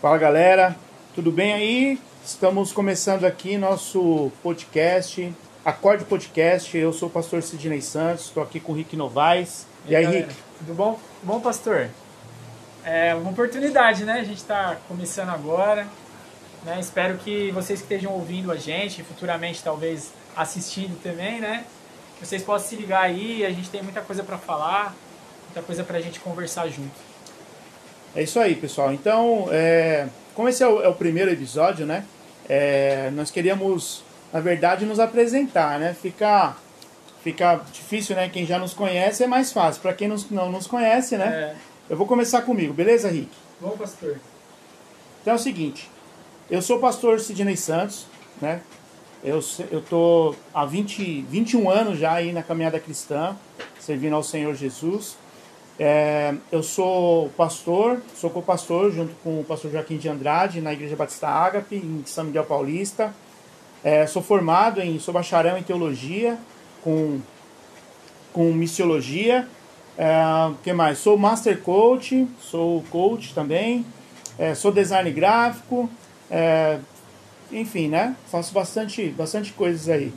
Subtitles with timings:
[0.00, 0.76] Fala galera,
[1.12, 2.00] tudo bem aí?
[2.24, 6.78] Estamos começando aqui nosso podcast, Acorde Podcast.
[6.78, 9.66] Eu sou o pastor Sidney Santos, estou aqui com o Rick Novaes.
[9.88, 10.40] E, aí, galera, Rick?
[10.58, 11.00] Tudo bom?
[11.24, 11.88] Bom, pastor?
[12.84, 14.20] É uma oportunidade, né?
[14.20, 15.84] A gente está começando agora.
[16.64, 16.78] Né?
[16.78, 21.64] Espero que vocês que estejam ouvindo a gente, futuramente talvez assistindo também, né?
[22.22, 24.94] Vocês possam se ligar aí, a gente tem muita coisa para falar,
[25.46, 27.07] muita coisa para a gente conversar junto.
[28.14, 28.92] É isso aí, pessoal.
[28.92, 32.04] Então, é, como esse é o, é o primeiro episódio, né?
[32.48, 34.02] é, nós queríamos,
[34.32, 35.94] na verdade, nos apresentar, né?
[35.94, 36.56] Fica,
[37.22, 38.28] fica difícil, né?
[38.28, 39.82] Quem já nos conhece é mais fácil.
[39.82, 41.26] Para quem nos, não nos conhece, né?
[41.26, 41.56] É,
[41.90, 43.30] Eu vou começar comigo, beleza, Rick?
[43.60, 44.18] bom, pastor?
[45.20, 45.90] Então é o seguinte,
[46.50, 48.06] eu sou o pastor Sidney Santos,
[48.40, 48.60] né?
[49.22, 53.36] Eu, eu tô há 20, 21 anos já aí na caminhada cristã,
[53.80, 55.16] servindo ao Senhor Jesus.
[55.78, 60.96] É, eu sou pastor, sou co-pastor junto com o pastor Joaquim de Andrade na Igreja
[60.96, 63.14] Batista Ágape, em São Miguel Paulista.
[63.84, 66.36] É, sou formado em, sou bacharel em teologia,
[66.82, 67.20] com,
[68.32, 69.48] com missiologia.
[69.96, 70.20] É,
[70.64, 70.98] que mais?
[70.98, 73.86] Sou master coach, sou coach também.
[74.36, 75.88] É, sou design gráfico,
[76.30, 76.78] é,
[77.52, 78.16] enfim, né?
[78.30, 80.12] Faço bastante, bastante coisas aí.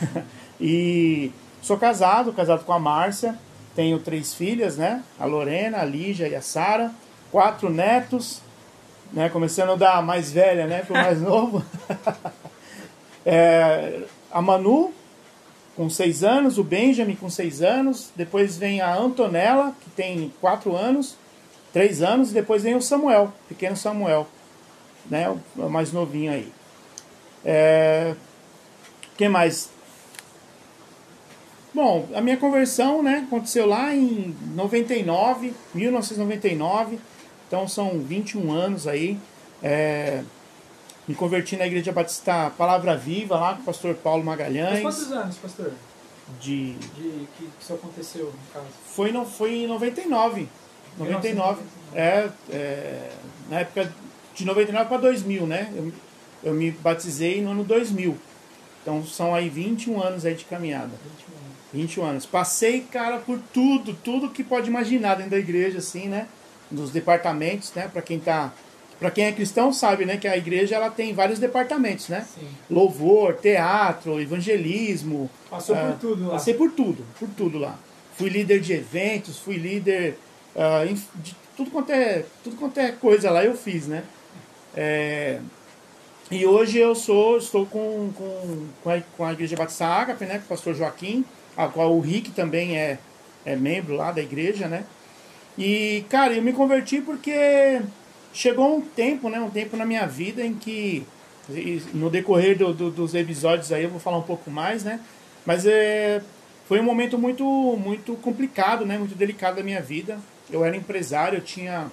[0.60, 1.30] e
[1.62, 3.38] sou casado, casado com a Márcia,
[3.76, 5.04] tenho três filhas, né?
[5.20, 6.90] A Lorena, a Lígia e a Sara,
[7.30, 8.40] quatro netos,
[9.12, 9.28] né?
[9.28, 10.82] Começando da mais velha, né?
[10.82, 11.62] Pro mais novo.
[13.28, 14.92] É, a Manu,
[15.74, 20.76] com seis anos, o Benjamin com seis anos, depois vem a Antonella, que tem quatro
[20.76, 21.16] anos,
[21.72, 24.28] três anos, e depois vem o Samuel, pequeno Samuel,
[25.10, 26.52] né, o mais novinho aí.
[27.44, 28.14] É,
[29.16, 29.70] que mais?
[31.76, 36.98] Bom, a minha conversão, né, aconteceu lá em 99, 1999,
[37.46, 39.18] então são 21 anos aí.
[39.62, 40.22] É,
[41.06, 44.80] me converti na Igreja Batista Palavra Viva, lá com o pastor Paulo Mas Magalhães.
[44.80, 45.70] quantos anos, pastor,
[46.40, 48.68] De, de que isso aconteceu, no caso?
[48.86, 50.48] foi, no, foi em 99.
[50.98, 51.60] 99.
[51.94, 53.10] É, é,
[53.50, 53.92] na época
[54.34, 55.70] de 99 para 2000, né?
[55.76, 55.92] Eu,
[56.42, 58.16] eu me batizei no ano 2000.
[58.80, 60.92] Então são aí 21 anos aí de caminhada.
[61.04, 61.45] 21 anos.
[61.72, 62.26] 21 anos.
[62.26, 66.26] Passei, cara, por tudo, tudo que pode imaginar dentro da igreja, assim, né?
[66.70, 67.88] Nos departamentos, né?
[67.92, 68.52] Para quem tá.
[68.98, 72.26] Para quem é cristão sabe, né, que a igreja ela tem vários departamentos, né?
[72.34, 72.48] Sim.
[72.70, 75.28] Louvor, teatro, evangelismo.
[75.50, 76.30] Passou ah, por tudo lá.
[76.30, 77.78] Passei por tudo, por tudo lá.
[78.16, 80.16] Fui líder de eventos, fui líder
[80.56, 80.82] ah,
[81.16, 84.02] de tudo quanto é tudo quanto é coisa lá eu fiz, né?
[84.74, 85.40] É,
[86.30, 90.38] e hoje eu sou estou com, com, com, a, com a igreja Batista Ágape, né?
[90.38, 91.24] Com o pastor Joaquim,
[91.56, 92.98] a qual o Rick também é,
[93.44, 94.84] é membro lá da igreja, né?
[95.58, 97.80] E cara, eu me converti porque
[98.32, 99.40] chegou um tempo, né?
[99.40, 101.04] Um tempo na minha vida em que
[101.94, 105.00] no decorrer do- do- dos episódios aí eu vou falar um pouco mais, né?
[105.46, 106.20] Mas é,
[106.66, 107.44] foi um momento muito,
[107.82, 108.98] muito complicado, né?
[108.98, 110.18] Muito delicado da minha vida.
[110.50, 111.90] Eu era empresário, eu tinha,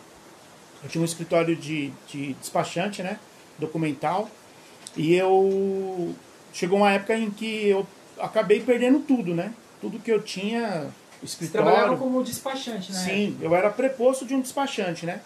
[0.83, 3.17] eu tinha um escritório de, de despachante, né?
[3.59, 4.29] Documental.
[4.97, 6.13] E eu...
[6.51, 7.85] Chegou uma época em que eu
[8.19, 9.53] acabei perdendo tudo, né?
[9.81, 10.87] Tudo que eu tinha,
[11.21, 11.97] Você trabalhava escritório...
[11.97, 12.99] como despachante, né?
[12.99, 15.21] Sim, eu era preposto de um despachante, né?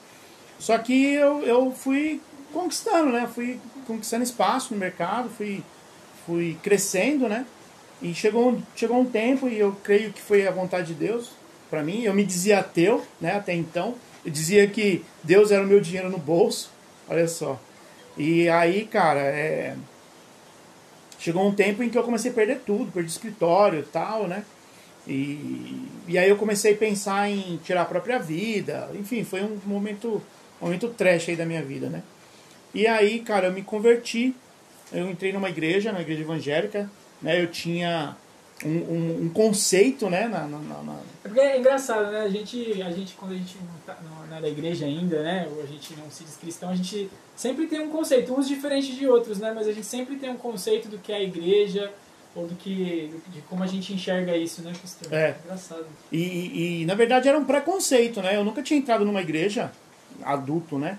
[0.59, 2.19] Só que eu, eu fui
[2.51, 3.29] conquistando, né?
[3.33, 5.63] Fui conquistando espaço no mercado, fui,
[6.25, 7.45] fui crescendo, né?
[8.01, 11.31] E chegou, um- chegou um tempo, e eu creio que foi a vontade de Deus
[11.69, 12.03] para mim.
[12.03, 13.35] Eu me dizia ateu, né?
[13.35, 13.95] Até então.
[14.25, 16.71] Eu dizia que Deus era o meu dinheiro no bolso.
[17.07, 17.59] Olha só.
[18.17, 19.75] E aí, cara, é...
[21.19, 24.43] chegou um tempo em que eu comecei a perder tudo, perdi escritório e tal, né?
[25.07, 28.89] E, e aí eu comecei a pensar em tirar a própria vida.
[28.93, 30.21] Enfim, foi um momento,
[30.59, 32.03] momento trash aí da minha vida, né?
[32.73, 34.35] E aí, cara, eu me converti.
[34.91, 36.89] Eu entrei numa igreja, na igreja evangélica,
[37.21, 37.41] né?
[37.41, 38.15] Eu tinha
[38.65, 40.27] um, um, um conceito, né?
[40.27, 42.21] Na, na, na- na- É porque é engraçado, né?
[42.21, 43.97] A gente, a gente quando a gente não, tá,
[44.29, 45.47] não é da igreja ainda, né?
[45.55, 48.95] Ou a gente não se diz cristão, a gente sempre tem um conceito, uns diferentes
[48.95, 49.51] de outros, né?
[49.53, 51.91] Mas a gente sempre tem um conceito do que é a igreja,
[52.35, 53.11] ou do que.
[53.27, 55.13] de como a gente enxerga isso, né, pastor?
[55.13, 55.35] É.
[55.43, 55.85] Engraçado.
[56.11, 58.35] E, e, e, na verdade era um preconceito, né?
[58.35, 59.71] Eu nunca tinha entrado numa igreja
[60.23, 60.97] adulto, né?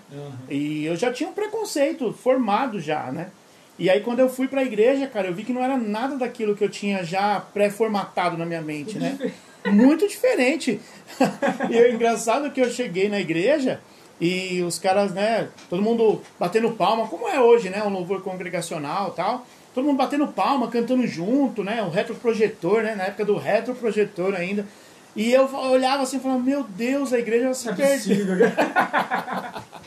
[0.49, 3.31] E eu já tinha um preconceito formado já, né?
[3.79, 6.57] E aí quando eu fui pra igreja, cara, eu vi que não era nada daquilo
[6.57, 9.19] que eu tinha já pré-formatado na minha mente, né?
[9.67, 10.81] Muito diferente.
[11.71, 13.81] e é engraçado que eu cheguei na igreja
[14.21, 19.11] e os caras, né, todo mundo batendo palma, como é hoje, né, um louvor congregacional
[19.13, 19.47] e tal.
[19.73, 24.67] Todo mundo batendo palma, cantando junto, né, o retroprojetor, né, na época do retroprojetor ainda.
[25.15, 28.39] E eu olhava assim e falava, meu Deus, a igreja se é perdeu.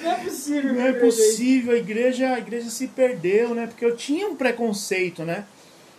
[0.00, 0.74] Não é possível.
[0.74, 3.66] Não é possível, a igreja, a igreja se perdeu, né?
[3.66, 5.44] Porque eu tinha um preconceito, né?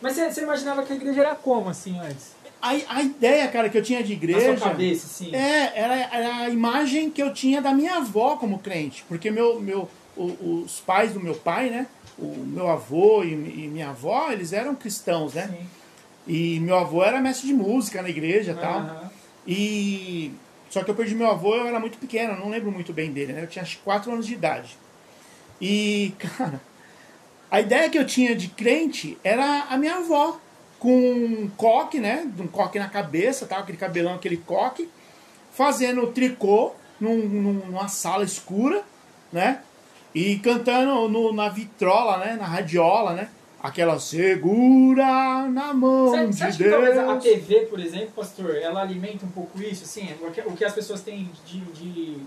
[0.02, 2.32] Mas você, você imaginava que a igreja era como, assim, antes?
[2.62, 4.52] A, a ideia, cara, que eu tinha de igreja.
[4.54, 5.34] Na sua cabeça, sim.
[5.34, 9.04] É, era, era a imagem que eu tinha da minha avó como crente.
[9.08, 11.88] Porque meu, meu, o- os pais do meu pai, né?
[12.18, 15.48] O meu avô e, e minha avó, eles eram cristãos, né?
[15.48, 15.68] Sim.
[16.26, 18.80] E meu avô era mestre de música na igreja e tal.
[18.80, 19.10] Aham.
[19.46, 20.32] E
[20.74, 23.32] só que eu perdi meu avô, eu era muito pequeno, não lembro muito bem dele,
[23.32, 23.44] né?
[23.44, 24.76] Eu tinha acho que 4 anos de idade.
[25.62, 26.60] E, cara,
[27.52, 30.40] a ideia que eu tinha de crente era a minha avó,
[30.80, 32.28] com um coque, né?
[32.40, 34.90] Um coque na cabeça, tal, aquele cabelão, aquele coque,
[35.54, 37.28] fazendo tricô num-
[37.68, 38.84] numa sala escura,
[39.32, 39.62] né?
[40.16, 42.36] E cantando no- na vitrola, né?
[42.36, 43.30] Na radiola, né?
[43.64, 46.74] Aquela segura na mão Você, de você acha que Deus.
[46.74, 50.66] talvez a TV, por exemplo, pastor, ela alimenta um pouco isso, assim, o que, que
[50.66, 52.18] as pessoas têm de, de,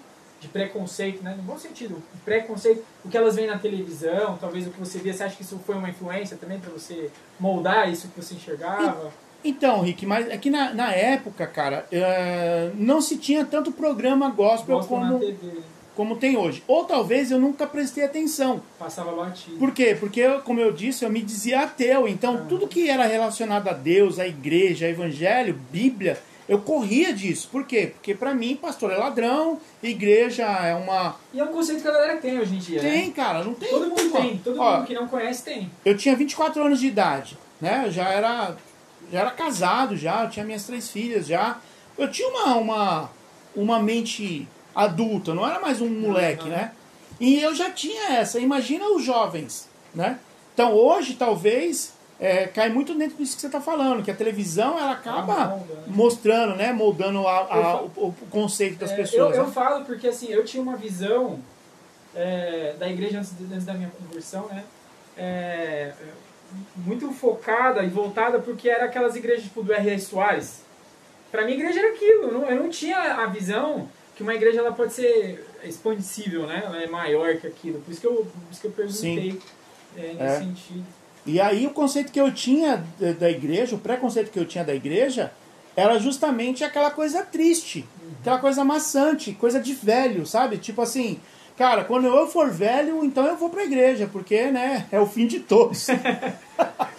[0.40, 1.34] de preconceito, né?
[1.36, 5.12] No bom sentido, preconceito, o que elas veem na televisão, talvez o que você via,
[5.12, 9.12] você acha que isso foi uma influência também para você moldar isso que você enxergava?
[9.44, 14.30] Então, Rick, mas é que na, na época, cara, eh, não se tinha tanto programa
[14.30, 15.62] gospel Gospel na como, TV, né?
[15.96, 16.62] Como tem hoje.
[16.69, 18.62] Ou talvez eu nunca prestei atenção.
[18.78, 19.56] passava batido.
[19.56, 19.96] Por quê?
[19.98, 22.06] Porque, eu, como eu disse, eu me dizia ateu.
[22.06, 22.46] Então, Ah.
[22.48, 27.48] tudo que era relacionado a Deus, a igreja, a evangelho, Bíblia, eu corria disso.
[27.50, 27.93] Por quê?
[27.94, 31.16] Porque pra mim, pastor é ladrão, igreja é uma.
[31.32, 33.12] E é um conceito que a galera tem hoje em dia, Tem, né?
[33.16, 33.69] cara, não tem.
[33.70, 35.70] Todo mundo tem, todo ó, mundo que não conhece tem.
[35.84, 37.82] Eu tinha 24 anos de idade, né?
[37.87, 38.54] Eu já era,
[39.10, 41.58] já era casado já, eu tinha minhas três filhas já.
[41.98, 43.10] Eu tinha uma, uma,
[43.56, 44.46] uma mente
[44.76, 46.73] adulta, não era mais um moleque, né?
[47.19, 48.38] E eu já tinha essa.
[48.38, 50.19] Imagina os jovens, né?
[50.52, 54.78] Então hoje talvez é, cai muito dentro disso que você está falando, que a televisão
[54.78, 55.82] ela acaba molda, né?
[55.88, 56.73] mostrando, né?
[56.73, 59.34] Moldando a- a- o, o conceito das É, pessoas.
[59.34, 59.52] Eu, eu né?
[59.52, 61.38] falo porque assim, eu tinha uma visão
[62.14, 64.62] é, da igreja antes, antes da minha conversão, né?
[65.17, 65.93] É,
[66.76, 69.99] muito focada e voltada porque era aquelas igrejas tipo do R.R.
[70.00, 70.61] Soares.
[71.32, 72.22] Pra mim, a igreja era aquilo.
[72.25, 76.62] Eu não, eu não tinha a visão que uma igreja ela pode ser expandível, né?
[76.64, 77.80] Ela é maior que aquilo.
[77.80, 79.38] Por isso que eu, por isso que eu perguntei
[79.96, 80.38] é, nesse É.
[80.40, 80.84] sentido.
[81.26, 82.84] E aí o conceito que eu tinha
[83.18, 85.32] da- igreja, o preconceito que eu tinha da igreja,
[85.76, 87.84] era justamente aquela coisa triste,
[88.20, 90.56] aquela coisa maçante, coisa de velho, sabe?
[90.56, 91.20] Tipo assim,
[91.58, 95.26] cara, quando eu for velho, então eu vou pra igreja, porque, né, é o fim
[95.26, 95.88] de todos.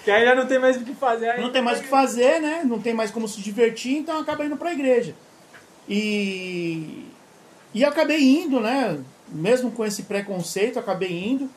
[0.04, 1.38] Que aí já não tem mais o que fazer.
[1.38, 2.62] Não tem mais o que fazer, né?
[2.64, 5.14] Não tem mais como se divertir, então acaba indo pra igreja.
[5.90, 7.07] E,
[7.74, 9.00] e acabei indo, né?
[9.30, 11.50] Mesmo com esse preconceito, acabei indo.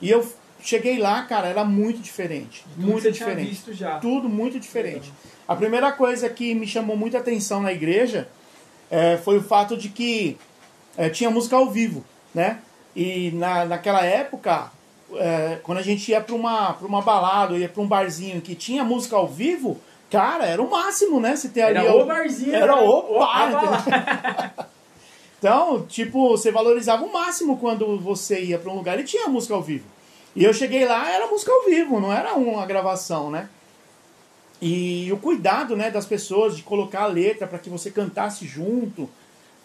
[0.00, 0.26] E eu
[0.60, 2.64] cheguei lá, cara, era muito diferente.
[2.74, 3.48] Tudo muito diferente.
[3.48, 3.98] visto já.
[3.98, 5.12] Tudo muito diferente.
[5.46, 8.28] A primeira coisa que me chamou muita atenção na igreja
[8.90, 10.36] eh, foi o fato de que
[10.96, 12.04] eh, tinha música ao vivo,
[12.34, 12.58] né?
[12.94, 14.70] E na, naquela época,
[15.14, 18.40] eh, quando a gente ia para uma, pra uma balada, ou ia para um barzinho
[18.40, 19.80] que tinha música ao vivo,
[20.10, 21.34] cara, era o máximo, né?
[21.36, 22.54] Se ter ali Era o barzinho.
[22.54, 22.82] Era né?
[22.82, 24.68] o a bar.
[25.42, 29.52] Então, tipo, você valorizava o máximo quando você ia para um lugar e tinha música
[29.54, 29.84] ao vivo.
[30.36, 33.48] E eu cheguei lá, era música ao vivo, não era uma gravação, né?
[34.60, 39.10] E o cuidado, né, das pessoas de colocar a letra para que você cantasse junto.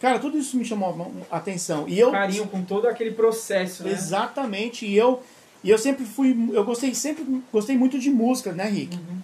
[0.01, 1.87] Cara, tudo isso me chamou a atenção.
[1.87, 3.91] E eu Carinho com todo aquele processo, né?
[3.91, 4.83] Exatamente.
[4.83, 5.21] E eu,
[5.63, 6.35] e eu sempre fui.
[6.53, 8.95] Eu gostei sempre gostei muito de música, né, Rick?
[8.97, 9.17] Uhum.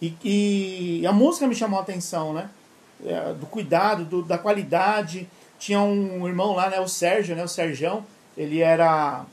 [0.00, 2.48] E, e a música me chamou a atenção, né?
[3.04, 5.28] É, do cuidado, do- da qualidade.
[5.58, 6.80] Tinha um irmão lá, né?
[6.80, 7.44] O Sérgio, né?
[7.44, 8.04] O Serjão.
[8.36, 9.24] Ele era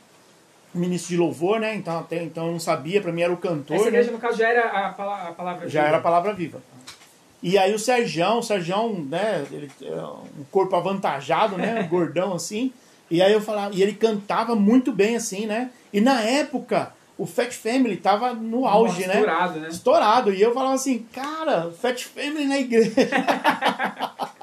[0.74, 1.76] ministro de louvor, né?
[1.76, 3.76] Então, até, então eu não sabia, pra mim era o cantor.
[3.76, 3.90] Essa né?
[3.90, 5.88] igreja, no caso, já era a, pala- a palavra Já viva.
[5.90, 6.62] era a palavra viva.
[7.42, 12.34] E aí o Serjão, o Serjão, né, ele é um corpo avantajado, né, um gordão
[12.34, 12.72] assim.
[13.12, 15.70] E aí eu falava, e ele cantava muito bem assim, né?
[15.92, 19.16] E na época, o Fat Family tava no auge, né?
[19.16, 19.68] Estourado, né?
[19.68, 20.34] Estourado.
[20.34, 22.92] E eu falava assim, cara, Fat Family na igreja.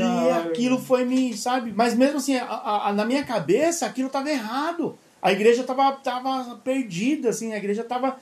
[0.00, 1.72] e hora, aquilo foi me, sabe?
[1.74, 4.98] Mas mesmo assim, a- a- a- na minha cabeça, aquilo tava errado.
[5.20, 8.16] A igreja tava, tava perdida, assim, a igreja tava.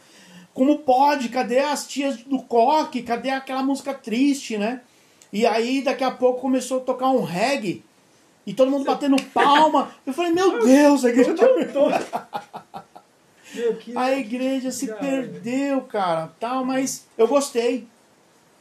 [0.54, 1.28] Como pode?
[1.28, 3.02] Cadê as tias do coque?
[3.02, 4.80] Cadê aquela música triste, né?
[5.32, 7.84] E aí, daqui a pouco, começou a tocar um reggae.
[8.46, 9.90] E todo mundo batendo palma.
[10.06, 12.28] Eu falei, meu Deus, a igreja tá perdida.
[13.96, 17.86] A igreja se perdeu, cara, tal, mas eu gostei.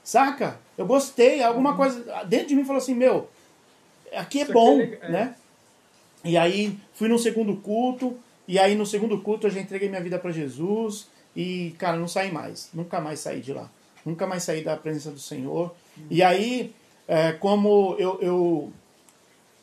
[0.04, 0.60] Saca?
[0.78, 3.30] Eu gostei, alguma coisa dentro de mim falou assim, meu,
[4.14, 5.12] aqui é Isso aqui bom, é legal, é.
[5.12, 5.36] né?
[6.24, 8.18] E aí fui no segundo culto,
[8.48, 12.08] e aí no segundo culto eu já entreguei minha vida para Jesus e, cara, não
[12.08, 13.70] saí mais, nunca mais saí de lá.
[14.06, 15.74] Nunca mais saí da presença do Senhor.
[16.12, 16.74] E aí,
[17.08, 18.74] é, como eu, eu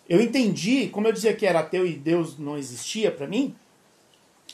[0.08, 3.54] eu entendi, como eu dizia que era ateu e Deus não existia para mim,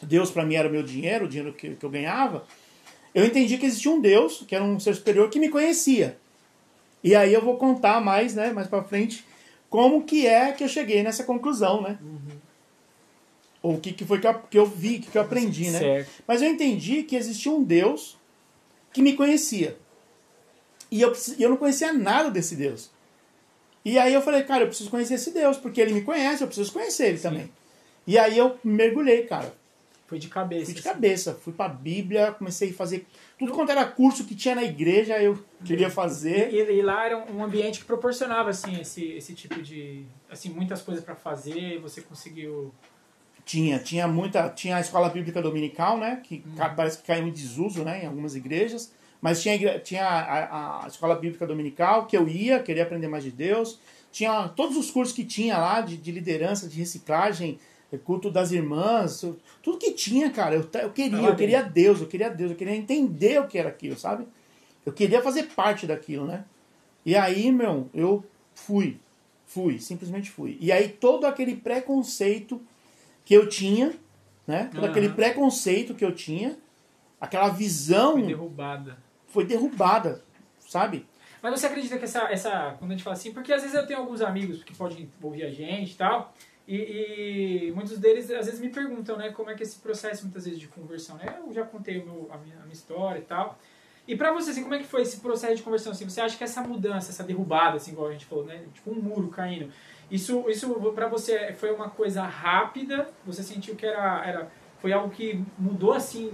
[0.02, 2.44] Deus para mim era o meu dinheiro, o dinheiro que, que eu ganhava,
[3.14, 6.18] eu entendi que existia um Deus, que era um ser superior, que me conhecia.
[7.02, 9.24] E aí eu vou contar mais, né, mais para frente,
[9.70, 11.98] como que é que eu cheguei nessa conclusão, né?
[12.02, 12.38] Uhum.
[13.62, 15.78] Ou o que, que foi que eu, que eu vi, que, que eu aprendi, né?
[15.78, 16.10] Certo.
[16.26, 18.16] Mas eu entendi que existia um Deus
[18.92, 19.76] que me conhecia.
[20.90, 22.90] E eu, eu não conhecia nada desse Deus.
[23.84, 26.46] E aí eu falei, cara, eu preciso conhecer esse Deus, porque ele me conhece, eu
[26.46, 27.22] preciso conhecer ele Sim.
[27.22, 27.50] também.
[28.06, 29.54] E aí eu mergulhei, cara.
[30.06, 30.64] Foi de cabeça.
[30.64, 30.88] Fui de assim.
[30.88, 31.34] cabeça.
[31.34, 33.06] Fui pra Bíblia, comecei a fazer
[33.38, 36.52] tudo quanto era curso que tinha na igreja, eu queria fazer.
[36.52, 40.04] E, e lá era um ambiente que proporcionava, assim, esse, esse tipo de...
[40.28, 42.75] Assim, muitas coisas para fazer, e você conseguiu...
[43.45, 44.49] Tinha, tinha muita...
[44.50, 46.21] Tinha a escola bíblica dominical, né?
[46.25, 46.54] Que hum.
[46.75, 48.02] parece que caiu em desuso, né?
[48.02, 48.92] Em algumas igrejas.
[49.21, 53.30] Mas tinha, tinha a, a, escola bíblica dominical, que eu ia, queria aprender mais de
[53.30, 53.80] Deus.
[54.11, 57.59] Tinha todos os cursos que tinha lá, de, de liderança, de reciclagem,
[57.97, 59.25] culto das irmãs,
[59.62, 60.57] tudo que tinha, cara.
[60.57, 63.68] Eu, eu queria, eu queria Deus, eu queria Deus, eu queria entender o que era
[63.68, 64.26] aquilo, sabe?
[64.85, 66.45] Eu queria fazer parte daquilo, né?
[67.07, 68.99] E aí, meu, eu fui.
[69.47, 70.59] Fui, simplesmente fui.
[70.61, 72.61] E aí todo aquele preconceito
[73.25, 73.95] que eu tinha,
[74.47, 74.68] né?
[74.73, 74.90] Todo uhum.
[74.90, 76.59] aquele preconceito que eu tinha,
[77.18, 78.14] aquela visão.
[78.14, 80.23] Foi derrubada foi derrubada,
[80.66, 81.07] sabe?
[81.40, 82.75] Mas você acredita que essa, essa.
[82.78, 85.45] Quando a gente fala assim, porque às vezes eu tenho alguns amigos que podem ouvir
[85.45, 86.35] a gente e tal,
[86.68, 90.44] e, e, muitos deles às vezes me perguntam, né, como é que esse processo muitas
[90.44, 91.38] vezes de conversão, né?
[91.46, 93.58] Eu já contei meu, a, minha, a minha história e tal.
[94.06, 95.92] E pra você, assim, como é que foi esse processo de conversão?
[95.92, 98.64] Assim, você acha que essa mudança, essa derrubada, assim, igual a gente falou, né?
[98.75, 99.72] Tipo um muro caindo.
[100.10, 103.08] Isso, isso pra você foi uma coisa rápida?
[103.25, 106.30] Você sentiu que era, era, foi algo que mudou, assim,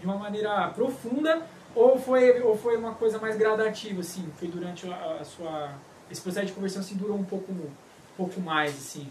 [0.00, 1.42] de uma maneira profunda?
[1.74, 4.26] Ou foi, ou foi uma coisa mais gradativa, assim?
[4.38, 5.72] Foi durante a, a sua...
[6.10, 7.70] Esse processo de conversão, assim, durou um pouco, um
[8.16, 9.10] pouco mais, assim?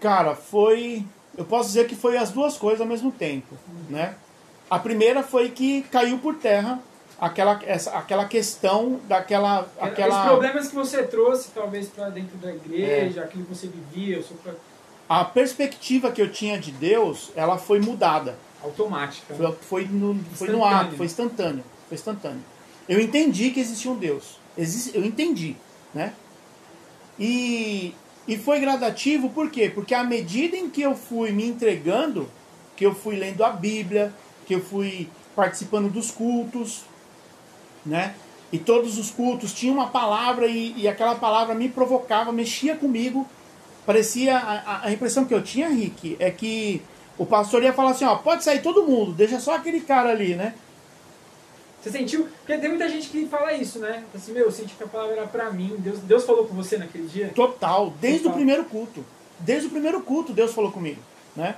[0.00, 1.04] Cara, foi...
[1.36, 3.56] Eu posso dizer que foi as duas coisas ao mesmo tempo,
[3.88, 4.16] né?
[4.68, 6.80] A primeira foi que caiu por terra
[7.20, 9.68] aquela, essa, aquela questão daquela...
[9.80, 10.22] Aquela...
[10.22, 13.24] Os problemas que você trouxe, talvez, para dentro da igreja, é.
[13.24, 14.22] aquilo que você vivia...
[14.22, 14.36] Sua...
[15.08, 19.34] A perspectiva que eu tinha de Deus, ela foi mudada automática.
[19.34, 21.64] Foi, foi, no, foi no ato, foi instantâneo.
[21.88, 22.42] Foi instantâneo.
[22.88, 24.38] Eu entendi que existia um Deus.
[24.56, 25.56] Existe, eu entendi,
[25.94, 26.12] né?
[27.18, 27.94] E,
[28.28, 29.72] e foi gradativo por quê?
[29.74, 32.28] Porque à medida em que eu fui me entregando,
[32.76, 34.12] que eu fui lendo a Bíblia,
[34.46, 36.82] que eu fui participando dos cultos,
[37.84, 38.14] né?
[38.52, 43.26] E todos os cultos tinham uma palavra e, e aquela palavra me provocava, mexia comigo.
[43.86, 46.82] Parecia a, a impressão que eu tinha, Rick, é que
[47.16, 50.34] o pastor ia falar assim, ó, pode sair todo mundo, deixa só aquele cara ali,
[50.34, 50.54] né?
[51.80, 52.28] Você sentiu?
[52.40, 54.04] Porque tem muita gente que fala isso, né?
[54.14, 55.76] Assim, meu, eu senti que a palavra era pra mim.
[55.78, 57.30] Deus, Deus falou com você naquele dia?
[57.34, 58.32] Total, desde Total.
[58.32, 59.04] o primeiro culto.
[59.38, 61.00] Desde o primeiro culto Deus falou comigo,
[61.36, 61.54] né?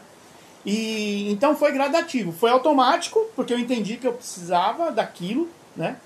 [0.64, 5.96] E então foi gradativo, foi automático, porque eu entendi que eu precisava daquilo, né?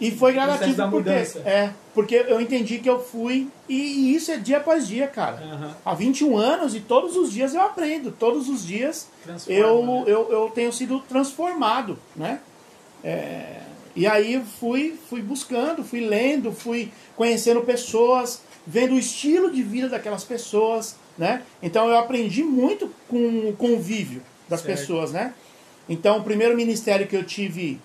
[0.00, 4.58] E foi gradativo porque, é, porque eu entendi que eu fui, e, isso é dia
[4.58, 5.42] após dia, cara.
[5.42, 5.70] Uhum.
[5.84, 9.08] Há 21 anos e todos os dias eu aprendo, todos os dias
[9.48, 10.04] eu, né?
[10.06, 12.38] eu, eu tenho sido transformado, né?
[13.02, 13.60] É,
[13.94, 19.88] e aí fui, fui buscando, fui lendo, fui conhecendo pessoas, vendo o estilo de vida
[19.88, 21.42] daquelas pessoas, né?
[21.62, 24.78] Então eu aprendi muito com o convívio das certo.
[24.78, 25.34] pessoas, né?
[25.88, 27.80] Então o primeiro ministério que eu tive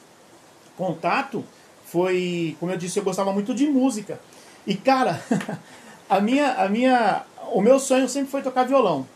[0.77, 1.43] contato
[1.85, 4.19] foi, como eu disse, eu gostava muito de música.
[4.67, 5.19] E cara,
[6.09, 9.07] a minha, a minha, o meu sonho sempre foi tocar violão.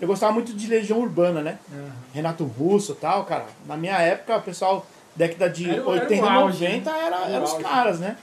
[0.00, 1.58] Eu gostava muito de Legião Urbana, né?
[1.72, 1.90] Uhum.
[2.12, 3.46] Renato Russo, tal, cara.
[3.66, 6.98] Na minha época, o pessoal década de era, 80, era 90 né?
[7.06, 8.16] era, era, os caras, né?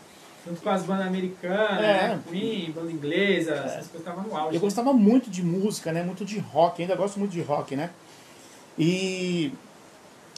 [0.45, 2.07] Junto com as bandas americanas, é.
[2.07, 2.19] né?
[2.29, 3.57] Queen, banda inglesa, é.
[3.57, 4.55] essas coisas estavam no auge.
[4.55, 6.03] Eu gostava muito de música, né?
[6.03, 7.91] Muito de rock, ainda gosto muito de rock, né?
[8.77, 9.53] E,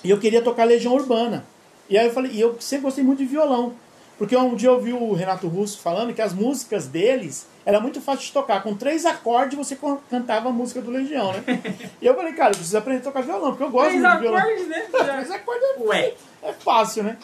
[0.03, 1.45] e eu queria tocar Legião Urbana.
[1.89, 3.73] E aí eu falei, e eu sempre gostei muito de violão.
[4.23, 7.99] Porque um dia eu ouvi o Renato Russo falando que as músicas deles era muito
[7.99, 8.63] fácil de tocar.
[8.63, 9.77] Com três acordes você
[10.09, 11.43] cantava a música do Legião, né?
[12.01, 14.15] e eu falei, cara, eu preciso aprender a tocar violão, porque eu gosto três muito
[14.15, 14.39] de violão.
[14.39, 14.87] Acordes, né?
[14.89, 16.13] três acordes é, Ué.
[16.41, 17.17] é fácil, né?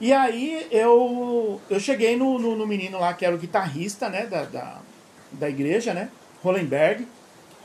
[0.00, 4.24] E aí eu, eu cheguei no, no, no, menino lá que era o guitarrista, né,
[4.24, 4.78] da, da,
[5.32, 6.08] da igreja, né?
[6.42, 7.06] Hollenberg.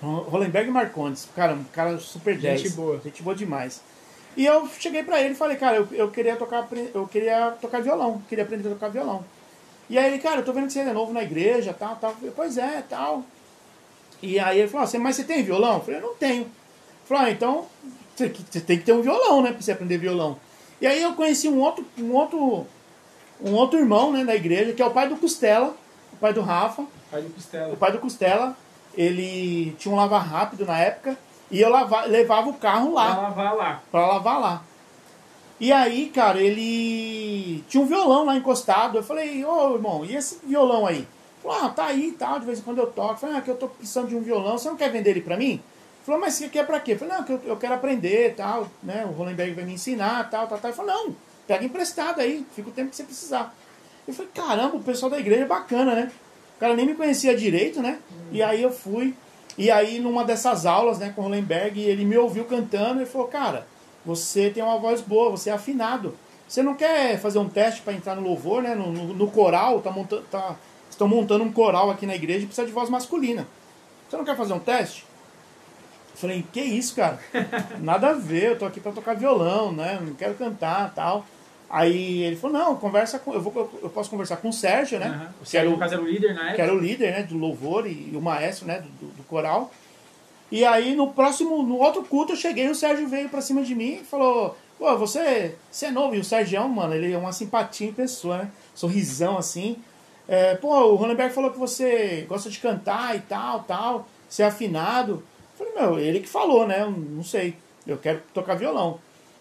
[0.01, 1.29] Hollenberg Marcondes.
[1.33, 2.59] Cara, um cara super 10.
[2.59, 2.99] Gente boa.
[3.01, 3.81] Gente boa demais.
[4.35, 7.81] E eu cheguei para ele e falei, cara, eu, eu queria tocar eu queria tocar
[7.81, 9.23] violão, queria aprender a tocar violão.
[9.89, 12.15] E aí ele, cara, eu tô vendo que você é novo na igreja, tal, tal.
[12.21, 13.23] Eu, pois é, tal.
[14.21, 15.75] E aí ele falou assim, mas você tem violão?
[15.75, 16.41] Eu falei, eu não tenho.
[16.41, 16.51] Ele
[17.05, 17.65] falou, ah, então
[18.15, 20.39] você, tem que ter um violão, né, pra você aprender violão.
[20.81, 22.65] E aí eu conheci um outro, um outro,
[23.41, 25.75] um outro irmão, né, da igreja, que é o pai do Costela,
[26.13, 27.75] o pai do Rafa, Pai do o Costela.
[27.75, 28.57] pai do Costela,
[28.95, 31.17] ele tinha um lavar rápido na época
[31.55, 31.69] e eu
[32.07, 33.83] levava o carro Pra lá, lavar lá.
[33.91, 34.61] pra lavar lá.
[35.59, 38.97] E aí, cara, ele tinha um violão lá encostado.
[38.97, 40.97] Eu falei, ô irmão, e esse violão aí?
[40.97, 41.07] Ele
[41.41, 43.13] Falou, ah, tá aí e tal, de vez em quando eu toco.
[43.13, 45.21] Eu falei, ah, que eu tô precisando de um violão, você não quer vender ele
[45.21, 45.51] pra mim?
[45.51, 45.61] Ele
[46.05, 46.93] Falou, mas você quer pra quê?
[46.93, 49.05] Eu falei, não, que eu, eu quero aprender tal, né?
[49.09, 50.69] O Rolenberg vai me ensinar tal, tal, tal.
[50.71, 51.15] Ele falou, não,
[51.47, 53.55] pega emprestado aí, fica o tempo que você precisar.
[54.07, 56.11] Eu falei, caramba, o pessoal da igreja é bacana, né?
[56.57, 57.99] O cara nem me conhecia direito, né?
[58.31, 59.15] E aí eu fui.
[59.57, 63.27] E aí, numa dessas aulas, né, com o Rolenberg, ele me ouviu cantando e falou,
[63.27, 63.65] cara,
[64.05, 66.15] você tem uma voz boa, você é afinado.
[66.47, 68.75] Você não quer fazer um teste para entrar no louvor, né?
[68.75, 70.55] No, no- no coral, tá montando, tá,
[70.89, 73.47] estão montando um coral aqui na igreja e precisa de voz masculina.
[74.09, 75.05] Você não quer fazer um teste?
[76.13, 77.19] Eu falei, que isso, cara?
[77.81, 79.99] Nada a ver, eu tô aqui para tocar violão, né?
[80.01, 81.25] Não quero cantar tal.
[81.77, 83.33] Aí ele falou, não, conversa com.
[83.33, 85.07] Eu, vou, eu posso conversar com o Sérgio, né?
[85.07, 85.33] Aham.
[85.41, 87.37] O Que era Sérgio, o- era o líder na que era o líder né, do
[87.37, 89.69] louvor e, e o maestro né, do, do- do coral.
[90.49, 93.75] E aí no próximo, no outro culto eu cheguei, o Sérgio veio pra cima de
[93.75, 97.33] mim e falou, pô, você, você é novo, e o Sérgio, mano, ele é uma
[97.33, 98.51] simpatia em pessoa, né?
[98.73, 99.75] Sorrisão assim.
[100.29, 105.21] É, pô, o Ronenberg falou que você gosta de cantar e tal, tal, ser afinado.
[105.59, 106.83] Eu falei, meu, ele que falou, né?
[106.83, 107.55] Eu não sei.
[107.85, 108.99] Eu quero tocar violão.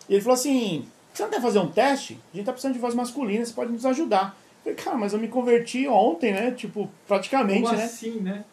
[0.09, 2.21] E ele falou assim: você não quer fazer um teste?
[2.33, 4.37] A gente tá precisando de voz masculina, você pode nos ajudar.
[4.59, 6.51] Eu falei, cara, mas eu me converti ontem, né?
[6.51, 7.85] Tipo, praticamente, Como né?
[7.85, 8.45] assim, né?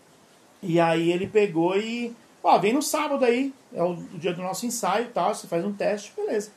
[0.61, 2.13] E aí ele pegou e.
[2.43, 5.65] Ó, vem no sábado aí, é o, dia do nosso ensaio e tal, você faz
[5.65, 6.51] um teste, beleza.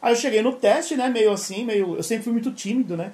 [0.00, 1.08] Aí eu cheguei no teste, né?
[1.08, 1.96] Meio assim, meio.
[1.96, 3.12] Eu sempre fui muito tímido, né?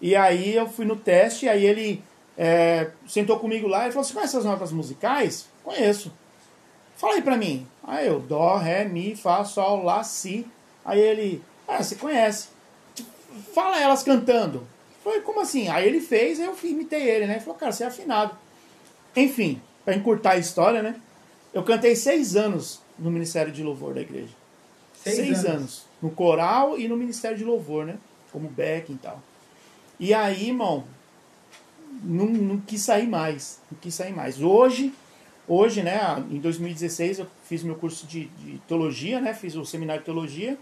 [0.00, 2.02] E aí eu fui no teste, aí ele
[2.36, 5.48] é, sentou comigo lá e falou: Você conhece as notas musicais?
[5.62, 6.12] Conheço.
[6.96, 7.66] Fala aí pra mim.
[7.84, 10.46] Aí eu, Dó, Ré, Mi, Fá, Sol, Lá, Si.
[10.84, 12.48] Aí ele, ah, você conhece.
[13.54, 14.66] Fala elas cantando.
[15.04, 15.68] Falei, como assim?
[15.68, 17.34] Aí ele fez, aí eu imitei ele, né?
[17.34, 18.36] Ele falou, cara, você é afinado.
[19.14, 20.96] Enfim, pra encurtar a história, né?
[21.52, 24.32] Eu cantei seis anos no Ministério de Louvor da igreja.
[24.94, 25.84] Seis anos.
[26.00, 27.98] No coral e no Ministério de Louvor, né?
[28.32, 29.22] Como backing e tal.
[30.00, 30.84] E aí, irmão,
[32.02, 33.60] não, não quis sair mais.
[33.70, 34.40] Não quis sair mais.
[34.40, 34.92] Hoje,
[35.46, 39.34] hoje, né, em 2016, eu fiz meu curso de, de teologia, né?
[39.34, 40.58] Fiz o seminário de teologia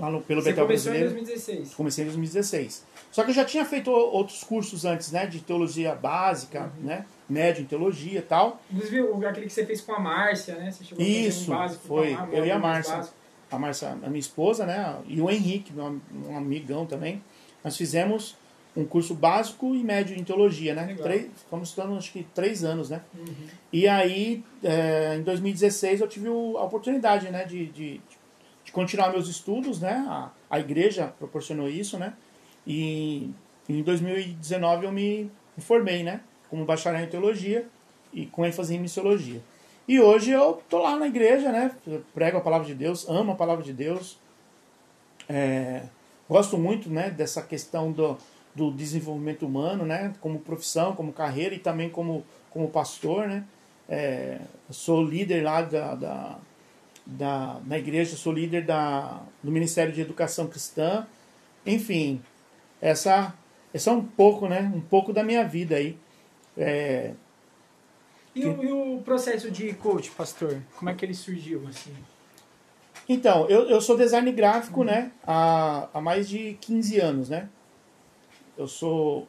[0.00, 1.26] lá no, pelo Você Betel começou em Brasileiro.
[1.26, 1.74] 2016.
[1.74, 2.84] Comecei em 2016.
[3.12, 5.26] Só que eu já tinha feito outros cursos antes, né?
[5.26, 6.86] De teologia básica, Uhum.
[6.86, 7.04] né?
[7.28, 8.60] Médio em teologia e tal.
[8.70, 10.70] Inclusive, o- aquele que você fez com a Márcia, né?
[10.70, 12.14] Você chegou a Isso, um básico foi.
[12.14, 13.08] a, Eu e a Márcia.
[13.50, 14.96] A Márcia, a minha esposa, né?
[15.06, 17.22] E o Henrique, meu, um amigão também.
[17.64, 18.36] Nós fizemos
[18.76, 20.86] um curso básico e médio em teologia, né?
[20.86, 21.02] Legal.
[21.02, 23.00] Três, ficamos estudando acho que três anos, né?
[23.12, 23.34] Uhum.
[23.72, 27.44] E aí, é, em 2016, eu tive a oportunidade, né?
[27.44, 28.00] De, de,
[28.70, 30.04] de continuar meus estudos, né?
[30.08, 32.14] A, a igreja proporcionou isso, né?
[32.64, 33.28] E
[33.68, 36.20] em 2019 eu me, me formei, né?
[36.48, 37.66] Como bacharel em teologia
[38.12, 39.42] e com ênfase em missiologia.
[39.88, 41.72] E hoje eu tô lá na igreja, né?
[42.14, 44.18] Prego a palavra de Deus, amo a palavra de Deus.
[45.28, 45.82] É,
[46.28, 47.10] gosto muito, né?
[47.10, 48.16] Dessa questão do,
[48.54, 50.12] do desenvolvimento humano, né?
[50.20, 53.44] Como profissão, como carreira e também como, como pastor, né?
[53.88, 54.38] É,
[54.70, 56.38] sou líder lá da, da,
[57.06, 61.06] da, na igreja, sou líder da, do Ministério de Educação Cristã.
[61.66, 62.22] Enfim,
[62.80, 63.34] essa,
[63.72, 64.70] essa é um pouco, né?
[64.74, 65.98] Um pouco da minha vida aí.
[66.56, 67.12] É,
[68.34, 70.60] E, o, e o processo de coach, pastor?
[70.76, 71.94] Como é que ele surgiu, assim?
[73.08, 75.10] Então, eu, eu sou design gráfico, né?
[75.26, 77.48] Há, há mais de 15 anos, né?
[78.56, 79.26] Eu sou,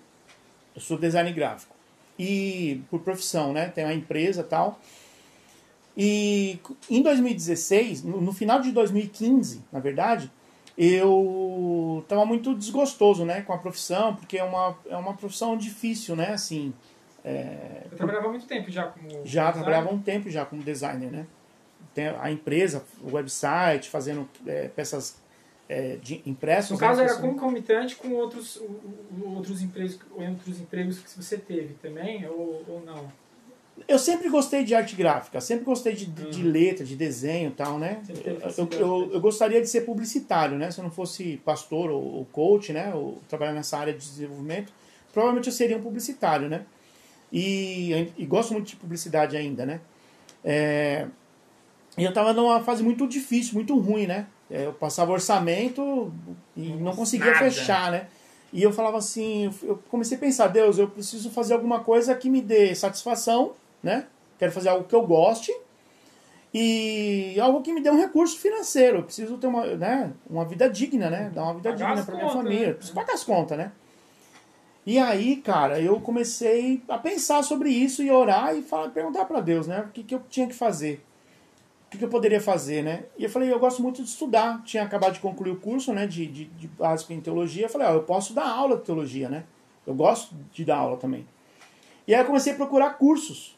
[0.76, 1.76] eu sou design gráfico.
[2.20, 3.70] E por profissão, né?
[3.70, 4.80] Tenho uma empresa e tal.
[5.96, 10.32] E em 2016, no, final de 2015, na verdade,
[10.78, 13.42] eu estava muito desgostoso, né?
[13.42, 16.30] Com a profissão, porque é uma, é uma profissão difícil, né?
[16.34, 16.74] Assim,
[17.24, 19.10] é, Eu trabalhava muito tempo já como.
[19.10, 19.54] já designer.
[19.54, 21.28] trabalhava um tempo já como designer, né?
[21.94, 25.22] Tem a empresa, o website, fazendo é, peças
[25.68, 26.72] é, de impressos.
[26.72, 27.34] No né, caso, era pessoal?
[27.34, 28.62] concomitante com outros,
[29.36, 33.12] outros, empregos, outros empregos que você teve também, ou, ou não?
[33.88, 36.52] Eu sempre gostei de arte gráfica, sempre gostei de, de, de Uhum.
[36.52, 38.02] letra, de desenho e tal, né?
[38.24, 40.70] Eu, eu, eu gostaria de ser publicitário, né?
[40.72, 42.94] Se eu não fosse pastor ou, ou coach, né?
[42.94, 44.72] Ou trabalhar nessa área de desenvolvimento,
[45.12, 46.64] provavelmente eu seria um publicitário, né?
[47.32, 49.80] E, e gosto muito de publicidade ainda, né?
[50.44, 51.08] É,
[51.98, 54.28] e eu tava numa fase muito difícil, muito ruim, né?
[54.50, 56.14] É, eu passava orçamento
[56.56, 57.40] e não conseguia Nada.
[57.40, 58.08] fechar, né?
[58.54, 62.30] E eu falava assim, eu- comecei a pensar, Deus, eu preciso fazer alguma coisa que
[62.30, 64.06] me dê satisfação, né?
[64.38, 65.54] Quero fazer algo que eu goste
[66.54, 68.98] e algo que me dê um recurso financeiro.
[69.00, 71.32] Eu preciso ter uma, né, uma vida digna, né?
[71.34, 72.68] Dar uma vida Pagar digna para minha família.
[72.68, 72.74] né?
[72.74, 73.72] Preciso pagar as contas, né?
[74.86, 79.40] E aí, cara, eu comecei a pensar sobre isso e orar e falar, perguntar para
[79.40, 79.86] Deus, né?
[79.88, 81.02] O que, que eu tinha que fazer?
[81.94, 83.04] O que, eu poderia fazer, né?
[83.18, 84.64] E eu falei, eu gosto muito de estudar.
[84.64, 86.08] Tinha acabado de concluir o curso, né?
[86.08, 87.66] De, de, de básico em teologia.
[87.66, 89.44] Eu falei, ó, eu posso dar aula de teologia, né?
[89.86, 91.28] Eu gosto de dar aula também.
[92.08, 93.58] E aí eu comecei a procurar cursos.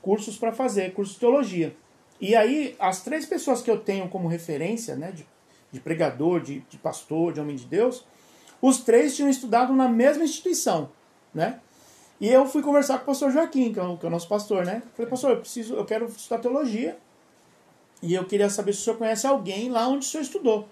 [0.00, 1.76] Cursos para fazer, cursos de teologia.
[2.20, 5.10] E aí, as três pessoas que eu tenho como referência, né?
[5.10, 5.26] De,
[5.72, 8.04] de pregador, de, de pastor, de homem de Deus
[8.60, 10.90] os três tinham estudado na mesma instituição,
[11.32, 11.60] né?
[12.20, 14.28] E eu fui conversar com o pastor Joaquim, que é o, que é o nosso
[14.28, 14.82] pastor, né?
[14.94, 16.98] Falei, pastor, eu preciso, eu quero estudar teologia.
[18.02, 20.68] E eu queria saber se o senhor conhece alguém lá onde o senhor estudou.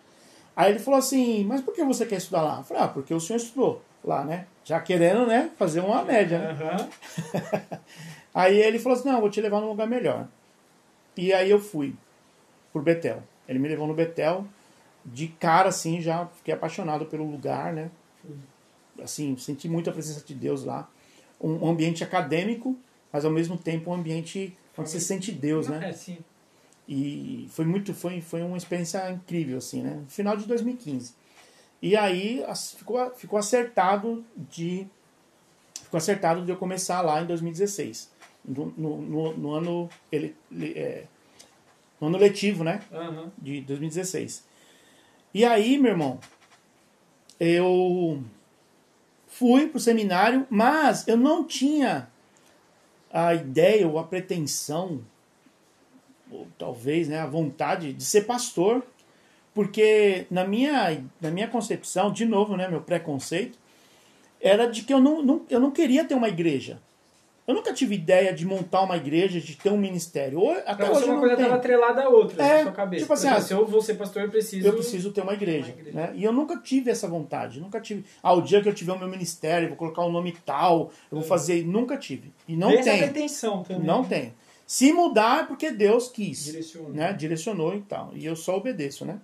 [0.57, 2.59] Aí ele falou assim, mas por que você quer estudar lá?
[2.59, 4.47] Eu falei, ah, porque o senhor estudou lá, né?
[4.64, 6.53] Já querendo, né, fazer uma média, né?
[6.53, 7.79] Uhum.
[8.35, 10.27] aí ele falou assim, não, vou te levar num lugar melhor.
[11.17, 11.95] E aí eu fui
[12.73, 13.23] por Betel.
[13.49, 14.47] Ele me levou no Betel,
[15.05, 17.91] de cara, assim, já fiquei apaixonado pelo lugar, né?
[19.03, 20.88] Assim, senti muito a presença de Deus lá.
[21.41, 22.77] Um ambiente acadêmico,
[23.12, 25.91] mas ao mesmo tempo um ambiente onde você sente Deus, né?
[25.91, 26.19] É, sim.
[26.88, 29.96] E foi muito, foi, foi uma experiência incrível, assim, né?
[29.96, 31.14] No final de 2015.
[31.83, 32.42] E aí
[32.77, 34.87] ficou, ficou acertado de
[35.83, 38.11] ficou acertado de eu começar lá em 2016.
[38.44, 40.35] No, no, no ano ele,
[40.74, 41.05] é,
[42.01, 42.81] no ano letivo, né?
[42.90, 43.31] Uhum.
[43.37, 44.44] De 2016.
[45.35, 46.18] E aí, meu irmão,
[47.38, 48.22] eu
[49.27, 52.09] fui pro seminário, mas eu não tinha
[53.12, 55.03] a ideia ou a pretensão,
[56.31, 58.83] ou talvez né, a vontade de ser pastor,
[59.55, 63.59] porque na minha, na minha concepção, de novo, né, meu preconceito,
[64.41, 66.79] era de que eu não, não, eu não queria ter uma igreja.
[67.49, 70.38] Eu nunca tive ideia de montar uma igreja, de ter um ministério.
[70.38, 73.03] Ou, até pra hoje uma coisa estava atrelada à outra é, na sua cabeça.
[73.05, 74.69] Tipo assim, ah, se eu vou ser pastor, eu preciso.
[74.69, 75.73] Eu preciso ter uma igreja.
[75.73, 75.97] Uma igreja.
[75.97, 76.12] Né?
[76.14, 77.59] E eu nunca tive essa vontade.
[77.59, 78.05] Nunca tive.
[78.23, 80.37] Ah, o dia que eu tiver o meu ministério, eu vou colocar o um nome
[80.45, 81.27] tal, eu vou é.
[81.27, 81.67] fazer.
[81.67, 82.31] Nunca tive.
[82.47, 82.81] E não tem.
[82.81, 83.83] Essa pretensão também.
[83.83, 84.35] Não tem.
[84.68, 86.44] Se mudar é porque Deus quis.
[86.44, 86.90] Direcionou.
[86.90, 87.11] Né?
[87.14, 88.11] Direcionou e tal.
[88.14, 89.18] E eu só obedeço, né?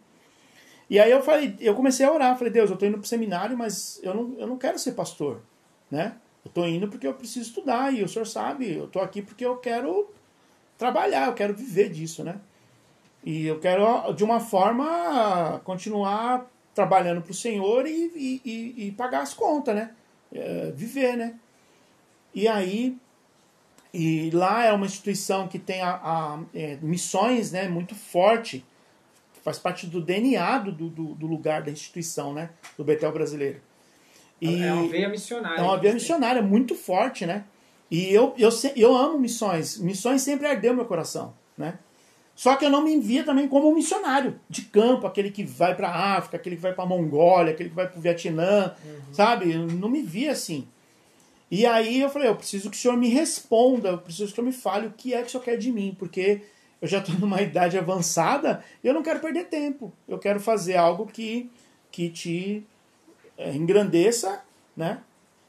[0.88, 3.08] E aí eu falei, eu comecei a orar, falei, Deus, eu estou indo para o
[3.08, 5.42] seminário, mas eu não, eu não quero ser pastor,
[5.90, 6.16] né?
[6.42, 9.44] Eu estou indo porque eu preciso estudar e o senhor sabe, eu estou aqui porque
[9.44, 10.10] eu quero
[10.78, 12.40] trabalhar, eu quero viver disso, né?
[13.22, 19.22] E eu quero, de uma forma, continuar trabalhando para o Senhor e, e, e, pagar
[19.22, 19.94] as contas, né?
[20.32, 21.38] É, viver, né?
[22.34, 22.98] E aí,
[23.94, 28.64] e lá é uma instituição que tem a, a é, missões né, muito forte,
[29.44, 32.50] faz parte do DNA do, do, do lugar da instituição, né?
[32.76, 33.60] Do Betel brasileiro.
[34.40, 35.60] E é uma veia missionária.
[35.60, 37.44] É uma veia missionária muito forte, né?
[37.88, 39.78] E eu, eu, eu amo missões.
[39.78, 41.78] Missões sempre ardeu meu coração, né?
[42.34, 45.76] Só que eu não me envia também como um missionário de campo, aquele que vai
[45.76, 48.74] para a África, aquele que vai para a Mongólia, aquele que vai para o Vietnã,
[48.84, 49.14] uhum.
[49.14, 49.52] sabe?
[49.52, 50.66] Eu não me via assim.
[51.54, 54.34] E aí eu falei, eu preciso que o senhor me responda, eu preciso que o
[54.34, 56.42] senhor me fale o que é que o senhor quer de mim, porque
[56.82, 59.92] eu já estou numa idade avançada e eu não quero perder tempo.
[60.08, 61.48] Eu quero fazer algo que,
[61.92, 62.66] que te
[63.38, 64.42] é, engrandeça,
[64.76, 65.00] né?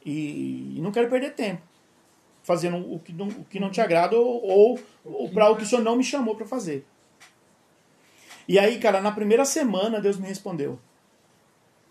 [0.04, 1.60] E, e, não quero perder tempo
[2.44, 5.64] fazendo o que não, o que não te agrada ou, ou, ou para o que
[5.64, 6.86] o senhor não me chamou para fazer.
[8.46, 10.78] E aí, cara, na primeira semana Deus me respondeu.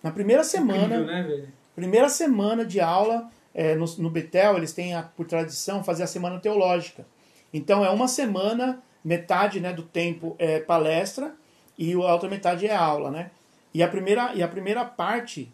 [0.02, 4.94] Na primeira semana, Incrível, né, primeira semana de aula é, no, no Betel, eles têm
[4.94, 7.08] a, por tradição fazer a semana teológica.
[7.54, 11.34] Então é uma semana, metade né, do tempo é palestra
[11.78, 13.32] e a outra metade é aula, né?
[13.74, 15.52] E a primeira, e a primeira parte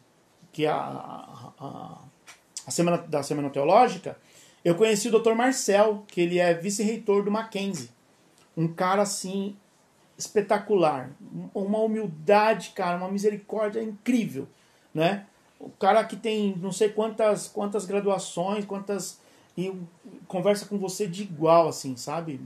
[0.51, 1.97] que é a, a,
[2.67, 4.17] a semana da Semana Teológica,
[4.63, 5.33] eu conheci o Dr.
[5.33, 7.89] Marcel, que ele é vice-reitor do Mackenzie.
[8.55, 9.55] Um cara assim
[10.17, 11.09] espetacular,
[11.53, 14.47] uma humildade, cara, uma misericórdia incrível,
[14.93, 15.25] né?
[15.62, 19.19] O cara que tem não sei quantas quantas graduações, quantas
[19.56, 19.71] e
[20.28, 22.39] conversa com você de igual assim, sabe?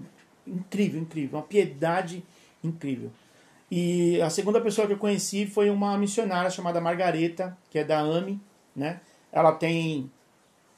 [0.45, 2.23] Incrível, incrível, uma piedade
[2.63, 3.11] incrível.
[3.71, 7.99] E a segunda pessoa que eu conheci foi uma missionária chamada Margareta, que é da
[7.99, 8.39] AME,
[8.75, 8.99] né?
[9.31, 10.11] Ela tem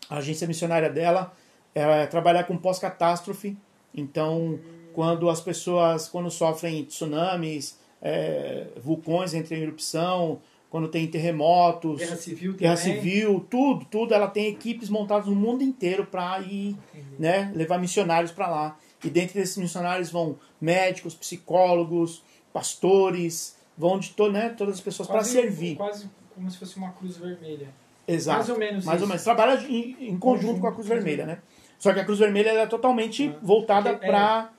[0.10, 1.34] a agência missionária dela,
[1.74, 3.58] ela é trabalhar com pós-catástrofe.
[3.94, 4.60] Então,
[4.94, 12.16] quando as pessoas, quando sofrem tsunamis, é, vulcões entram em erupção, quando tem terremotos, guerra
[12.16, 16.76] civil, guerra civil, tudo, tudo, ela tem equipes montadas no mundo inteiro para ir,
[17.18, 18.78] né, levar missionários para lá.
[19.04, 25.08] E dentro desses missionários vão médicos, psicólogos, pastores, vão de to, né, todas as pessoas
[25.08, 25.76] para servir.
[25.76, 27.70] Quase como se fosse uma cruz vermelha.
[28.08, 28.38] Exato.
[28.38, 29.04] Mais ou menos Mais isso.
[29.04, 29.24] ou menos.
[29.24, 31.40] Trabalha em, em conjunto com a Cruz Vermelha, né?
[31.78, 33.40] Só que a Cruz Vermelha é totalmente ah.
[33.42, 34.50] voltada para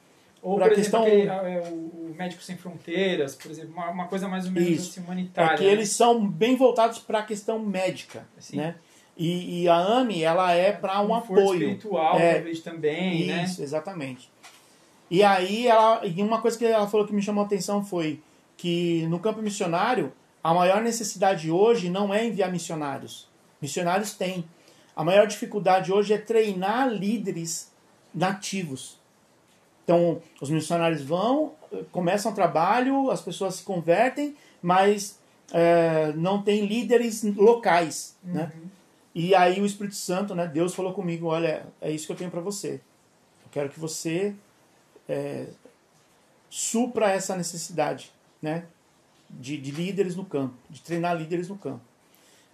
[0.43, 1.03] ou, por questão...
[1.03, 5.01] aquele, é, o Médicos Sem Fronteiras, por exemplo, uma, uma coisa mais ou menos assim,
[5.01, 5.55] humanitária.
[5.55, 5.71] É que né?
[5.71, 8.75] eles são bem voltados para a questão médica, né?
[9.17, 11.55] E, e a AME, ela é para um, apoio.
[11.55, 13.45] espiritual, é, talvez também, isso, né?
[13.45, 14.31] Isso, exatamente.
[15.11, 18.21] E aí, ela, e uma coisa que ela falou que me chamou a atenção foi
[18.57, 23.29] que no campo missionário, a maior necessidade hoje não é enviar missionários.
[23.61, 24.45] Missionários têm.
[24.95, 27.73] A maior dificuldade hoje é treinar líderes
[28.15, 28.98] nativos.
[29.89, 31.55] Então, os missionários vão,
[31.91, 35.19] começam o trabalho, as pessoas se convertem, mas
[35.51, 38.53] é, não tem líderes locais, né?
[39.15, 40.47] E aí o Espírito Santo, né?
[40.47, 42.75] Deus falou comigo, olha, é isso que eu tenho para você.
[43.43, 44.35] Eu quero que você
[45.09, 45.47] é,
[46.51, 48.67] supra essa necessidade, né?
[49.31, 51.81] De, de líderes no campo, de treinar líderes no campo.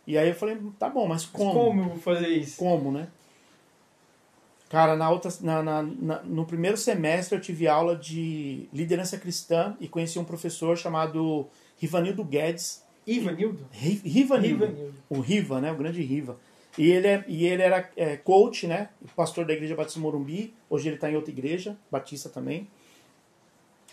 [0.06, 1.46] E aí eu falei, tá bom, mas como?
[1.46, 2.56] Mas como eu vou fazer isso?
[2.58, 3.08] Como, né?
[4.74, 9.76] Cara, na outra, na, na, na- no primeiro semestre eu tive aula de liderança cristã
[9.80, 11.46] e conheci um professor chamado
[11.78, 12.82] Rivanildo Guedes.
[13.06, 13.64] Ivanildo?
[13.70, 14.64] Ri- Rivanildo.
[14.66, 14.94] Rivanildo.
[15.08, 15.70] O Riva, né?
[15.70, 16.36] O grande Riva.
[16.76, 18.88] E ele, é, e ele era é, coach, né?
[19.14, 20.52] Pastor da Igreja Batista Morumbi.
[20.68, 22.66] Hoje ele está em outra igreja, Batista também.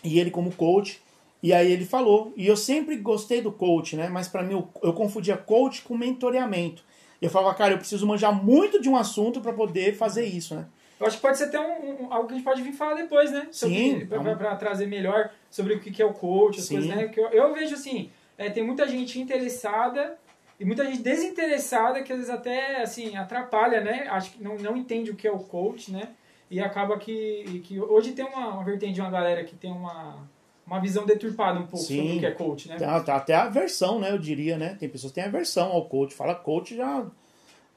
[0.02, 1.00] E ele como coach.
[1.40, 2.32] E aí ele falou.
[2.36, 4.08] E eu sempre gostei do coach, né?
[4.08, 6.82] Mas para mim eu, eu confundia coach com mentoreamento.
[7.22, 10.56] E eu falava, cara, eu preciso manjar muito de um assunto para poder fazer isso,
[10.56, 10.66] né?
[10.98, 12.94] Eu acho que pode ser até um, um- algo que a gente pode vir falar
[12.94, 13.46] depois, né?
[13.52, 16.74] Sim, pra trazer melhor sobre o que que é o coach, as Sim.
[16.74, 17.04] coisas, né?
[17.04, 20.18] Porque eu, eu vejo assim, é, tem muita gente interessada
[20.58, 24.08] e muita gente desinteressada que às vezes até, assim, atrapalha, né?
[24.10, 26.08] Acho que não, não entende o que é o coach, né?
[26.50, 30.28] E acaba que, que hoje tem uma, uma vertente de uma galera que tem uma,
[30.66, 31.96] uma visão deturpada um pouco Sim.
[31.98, 32.76] sobre o que é coach, né?
[32.76, 34.10] Tá, tá até a versão, né?
[34.10, 34.76] Eu diria, né?
[34.78, 36.14] Tem pessoas que têm aversão ao coach.
[36.14, 37.04] Fala coach já.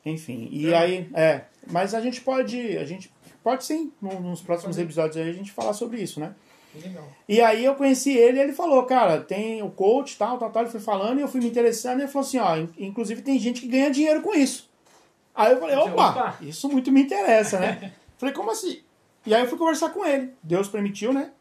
[0.05, 0.47] Enfim.
[0.51, 0.77] E É.
[0.77, 1.41] aí, é.
[1.67, 2.77] Mas a gente pode.
[2.77, 3.11] A gente
[3.43, 6.33] pode sim, no- nos próximos episódios aí, a gente falar sobre isso, né?
[6.79, 7.07] Legal.
[7.27, 10.63] E aí eu conheci ele e ele falou, cara, tem o coach, tal, tal, tal.
[10.63, 13.21] Ele foi falando e eu fui me interessando e ele falou assim, ó, in- inclusive
[13.21, 14.69] tem gente que ganha dinheiro com isso.
[15.33, 16.37] Aí eu falei, Eu falei, opa, opa.
[16.41, 17.93] isso muito me interessa, né?
[18.17, 18.81] falei, como assim?
[19.25, 20.31] E aí eu fui conversar com ele.
[20.43, 21.31] Deus permitiu, né?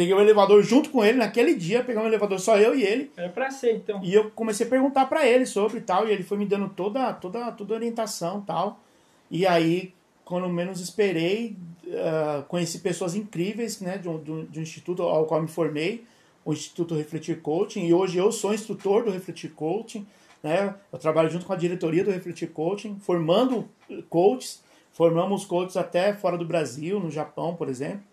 [0.00, 3.10] Peguei o elevador junto com ele naquele dia, peguei um elevador só eu e ele.
[3.18, 4.00] É pra ser, então.
[4.02, 6.70] E eu comecei a perguntar pra ele sobre e tal, e ele foi me dando
[6.70, 8.80] toda, toda, toda orientação tal.
[9.30, 9.92] E aí,
[10.24, 11.54] quando menos esperei,
[11.92, 15.48] ah, conheci pessoas incríveis, né, de um, de um- de um instituto ao qual me
[15.48, 16.02] formei,
[16.46, 20.06] o Instituto Refletir Coaching, e hoje eu sou instrutor do Refletir Coaching,
[20.42, 23.68] né, eu trabalho junto com a diretoria do Refletir Coaching, formando
[24.08, 24.62] coaches,
[24.94, 28.08] formamos coaches até fora do Brasil, no Japão, por exemplo.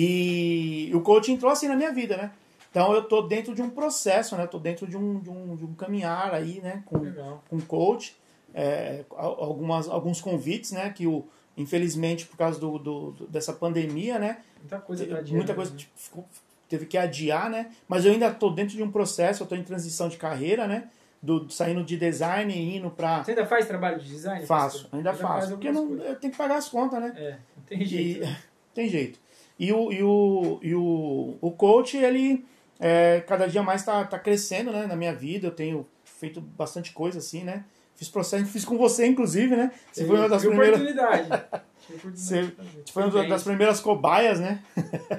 [0.00, 2.30] E o coaching entrou assim na minha vida, né?
[2.70, 4.46] Então eu tô dentro de um processo, né?
[4.46, 6.82] Tô dentro de um, de um, de um caminhar aí, né?
[6.86, 7.42] Com, Legal.
[7.50, 8.14] com coach.
[8.54, 10.90] É, al- algumas, alguns convites, né?
[10.90, 14.38] Que o, infelizmente, por causa do, do- dessa pandemia, né?
[14.60, 15.78] Muita coisa adiante, muita coisa né?
[15.78, 16.24] tipo,
[16.68, 17.70] teve que adiar, né?
[17.88, 20.88] Mas eu ainda tô dentro de um processo, eu tô em transição de carreira, né?
[21.20, 23.24] Do, saindo de design e indo pra.
[23.24, 24.46] Você ainda faz trabalho de design?
[24.46, 25.50] Faço, ainda faz faço.
[25.54, 27.12] Porque não, eu tenho que pagar as contas, né?
[27.16, 28.24] É, não tem jeito.
[28.24, 28.36] E,
[28.72, 29.18] tem jeito.
[29.58, 32.44] E o, e o, e o, o coach, ele
[32.78, 35.48] é, cada dia mais tá, tá crescendo né, na minha vida.
[35.48, 37.64] Eu tenho feito bastante coisa assim, né?
[37.96, 39.72] Fiz processo, fiz com você, inclusive, né?
[39.92, 40.80] Você foi uma das primeiras.
[40.80, 41.28] oportunidade.
[42.14, 42.52] Você
[42.92, 44.62] foi uma das primeiras cobaias, né?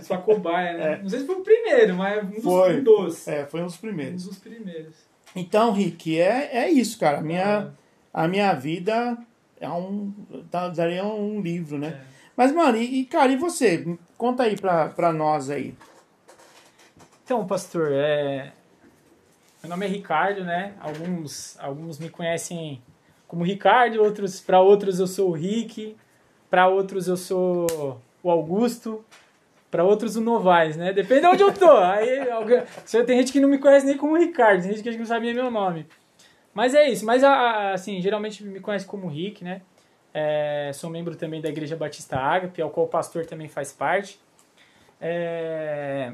[0.04, 0.99] Sua cobaia, né?
[1.02, 2.80] Não sei se foi o primeiro, mas um dos, Foi.
[2.80, 3.28] um dos.
[3.28, 4.23] É, foi um dos Um primeiros.
[4.25, 4.93] dos primeiros.
[5.36, 7.17] Então, Rick, é, é isso, cara.
[7.17, 7.73] A minha,
[8.13, 9.17] Ah, a minha vida
[9.60, 10.13] é um.
[10.52, 11.99] tá- Daria um livro, né?
[12.06, 12.18] é.
[12.39, 13.86] Mas, mano, e, cara, e você?
[14.17, 15.75] Conta aí pra, pra nós aí.
[17.21, 18.54] Então, pastor, é...
[19.62, 20.73] meu nome é Ricardo, né?
[20.80, 22.82] Alguns, alguns me conhecem
[23.28, 25.97] como Ricardo, outros para outros eu sou o Rick,
[26.49, 29.04] para outros eu sou o Augusto,
[29.69, 30.93] para outros o Novaes, né?
[30.93, 31.69] Depende de onde eu tô.
[31.75, 32.63] Aí alguém-
[33.06, 35.52] tem gente que não me conhece nem como Ricardo, tem gente que não sabia meu
[35.52, 35.86] nome.
[36.54, 37.06] Mas é isso.
[37.06, 39.62] Mas assim, geralmente me conhece como Rick, né?
[40.13, 44.19] É, sou membro também da Igreja Batista Ágape, ao qual o pastor também faz parte.
[45.00, 46.13] É,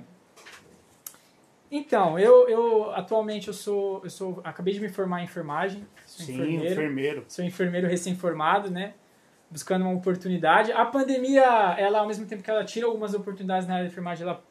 [1.69, 4.39] então, eu, eu atualmente eu sou, eu sou.
[4.43, 5.85] Acabei de me formar em enfermagem.
[6.05, 6.73] Sou Sim, enfermeiro.
[6.73, 7.25] enfermeiro.
[7.27, 8.93] Sou enfermeiro recém-formado, né?
[9.49, 10.71] Buscando uma oportunidade.
[10.71, 11.43] A pandemia,
[11.77, 14.43] ela, ao mesmo tempo que ela tira algumas oportunidades na área de enfermagem, ela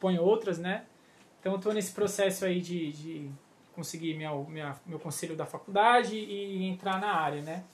[0.00, 0.84] põe outras, né?
[1.40, 3.30] Então, eu estou nesse processo aí de, de
[3.74, 7.64] conseguir minha, minha, meu conselho da faculdade e entrar na área, né?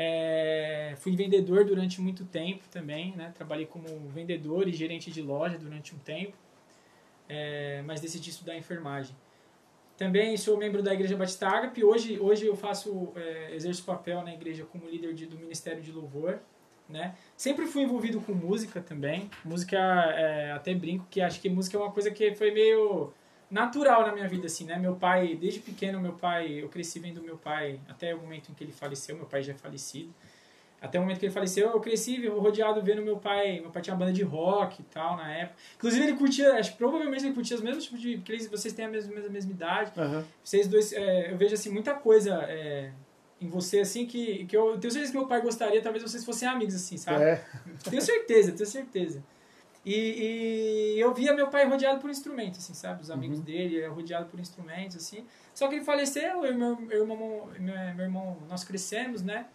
[0.00, 3.32] É, fui vendedor durante muito tempo também, né?
[3.34, 6.36] Trabalhei como vendedor e gerente de loja durante um tempo,
[7.28, 9.16] é, mas decidi estudar enfermagem.
[9.96, 11.82] Também sou membro da Igreja Batista Ágape.
[11.82, 15.90] Hoje, hoje eu faço, é, exerço papel na igreja como líder de- do Ministério de
[15.90, 16.38] Louvor.
[16.88, 17.16] Né?
[17.36, 19.28] Sempre fui envolvido com música também.
[19.44, 23.12] Música, é, até brinco que acho que música é uma coisa que foi meio
[23.50, 24.76] natural na minha vida, assim, né?
[24.76, 28.54] Meu pai, desde pequeno, meu pai, eu cresci vendo meu pai, até o momento em
[28.54, 30.12] que ele faleceu, meu pai já é falecido.
[30.80, 33.58] Até o momento que ele faleceu, eu cresci rodeado vendo meu pai.
[33.60, 35.58] Meu pai tinha uma banda de rock e tal na época.
[35.76, 38.18] Inclusive, ele curtia, acho que provavelmente ele curtia os mesmos tipos de.
[38.18, 39.92] Porque vocês têm a mesma, a mesma idade.
[39.98, 40.22] Uhum.
[40.42, 42.92] Vocês dois, é, eu vejo assim, muita coisa é,
[43.40, 46.46] em você, assim, que, que eu tenho certeza que meu pai gostaria, talvez vocês fossem
[46.46, 47.24] amigos, assim, sabe?
[47.24, 47.44] É.
[47.90, 49.24] Tenho certeza, tenho certeza.
[49.88, 53.00] E, e, eu via meu pai rodeado por instrumentos, assim, sabe?
[53.00, 53.44] Os amigos Uhum.
[53.44, 55.24] dele, rodeado por instrumentos, assim.
[55.54, 59.46] Só que ele faleceu, eu e meu, meu, irmão, meu, meu irmão, nós crescemos, né?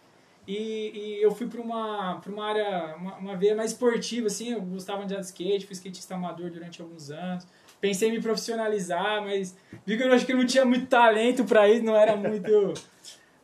[0.46, 4.52] E, e eu fui para uma, pra uma área, uma, uma veia mais esportiva, assim.
[4.52, 7.46] Eu gostava de andar de skate, fui skatista amador durante alguns anos.
[7.80, 11.44] Pensei em me profissionalizar, mas vi que eu acho que eu não tinha muito talento
[11.44, 12.74] para isso, não era muito...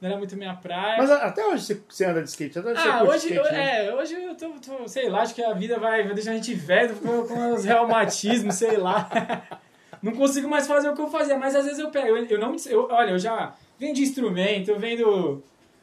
[0.01, 0.97] Não era muito minha praia.
[0.97, 2.59] Mas até hoje você- anda de skate?
[2.59, 3.87] Até hoje Ah, hoje, skate, né?
[3.87, 6.35] é, hoje eu tô, tô- sei lá, acho que a vida vai, vai deixar a
[6.35, 9.09] gente velho, com, com os reumatismos, sei lá.
[10.03, 12.39] Não consigo mais fazer o que eu fazia, mas às vezes eu pego, eu, eu
[12.39, 15.43] não, eu, olha, eu já vendo instrumento, eu vendo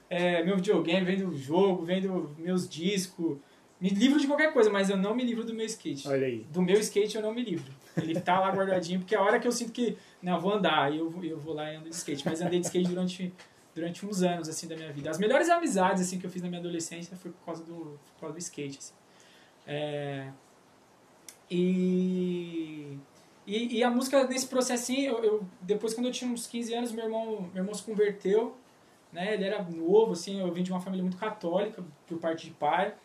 [0.10, 3.38] é, meu videogame, vendo jogo, vendo meus discos,
[3.80, 6.08] me livro de qualquer coisa, mas eu não me livro do meu skate.
[6.08, 6.43] Olha aí.
[6.51, 7.71] Do meu skate eu não me livro.
[7.95, 10.91] Ele tá lá guardadinho, porque a hora que eu sinto que, não, eu vou andar,
[10.95, 12.23] eu, vou- eu vou lá e ando de skate.
[12.25, 13.32] Mas andei de skate durante,
[13.78, 15.08] durante uns anos, assim, da minha vida.
[15.12, 18.22] As melhores amizades, assim, que eu fiz na minha adolescência foi por causa do, por
[18.22, 18.94] causa do skate, assim.
[19.68, 20.32] É,
[21.50, 22.98] e,
[23.46, 26.92] e, e a música, nesse processinho, eu, eu- depois quando eu tinha uns 15 anos,
[26.92, 28.56] meu irmão, meu irmão se converteu,
[29.13, 29.34] né?
[29.36, 32.96] Ele era novo, assim, eu vim de uma família muito católica, por parte de pai.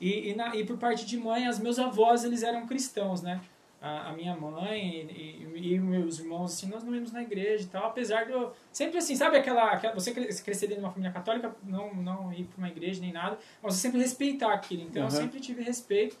[0.00, 3.40] E, e, na, e por parte de mãe, os meus avós, eles eram cristãos, né?
[3.86, 7.66] A, a minha mãe e, e, meus irmãos, assim, nós não íamos na igreja e
[7.66, 8.50] tal, apesar de eu...
[8.72, 9.72] Sempre assim, sabe aquela...
[9.72, 12.98] aquela você cre- crescer dentro de uma família católica, não, não ir para uma igreja
[13.02, 14.84] nem nada, mas você sempre respeitar aquilo.
[14.84, 15.10] Então, eu Uhum.
[15.10, 16.16] sempre tive respeito,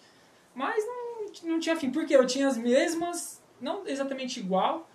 [0.54, 1.90] mas não, não tinha fim.
[1.90, 4.86] Porque eu tinha as mesmas, não exatamente igual,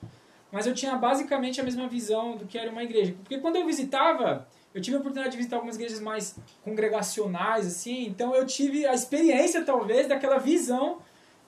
[0.51, 3.15] mas eu tinha basicamente a mesma visão do que era uma igreja.
[3.23, 8.05] Porque quando eu visitava, eu tive a oportunidade de visitar algumas igrejas mais congregacionais, assim,
[8.05, 10.99] então eu tive a experiência, talvez, daquela visão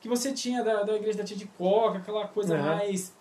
[0.01, 2.63] que você tinha da, da igreja da Tia de Coca, aquela coisa Uhum.
[2.63, 3.15] mais,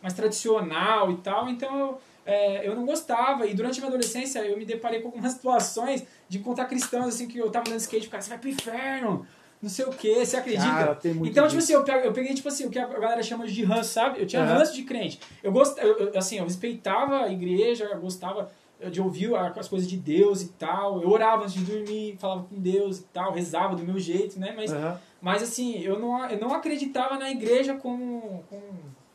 [0.00, 1.48] mais tradicional e tal.
[1.50, 3.46] Então eu, é, eu não gostava.
[3.46, 7.28] E durante a minha adolescência eu me deparei com algumas situações de encontrar cristãos, assim,
[7.28, 9.26] que eu tava andando skate, cara, você vai pro inferno,
[9.60, 10.74] não sei o que, você acredita?
[10.76, 11.58] Cara, então, tipo disso.
[11.58, 14.20] assim, eu peguei, eu peguei, tipo assim, o que a galera chama de ranço, sabe?
[14.20, 14.54] Eu tinha Aham.
[14.58, 15.20] ranço de crente.
[15.42, 18.50] Eu gostava, assim, eu respeitava a igreja, eu gostava
[18.90, 21.02] de ouvir as coisas de Deus e tal.
[21.02, 24.52] Eu orava antes de dormir, falava com Deus e tal, rezava do meu jeito, né?
[24.56, 25.00] Mas, Aham.
[25.20, 28.62] mas assim, eu não, eu não acreditava na igreja como, como,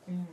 [0.06, 0.28] como,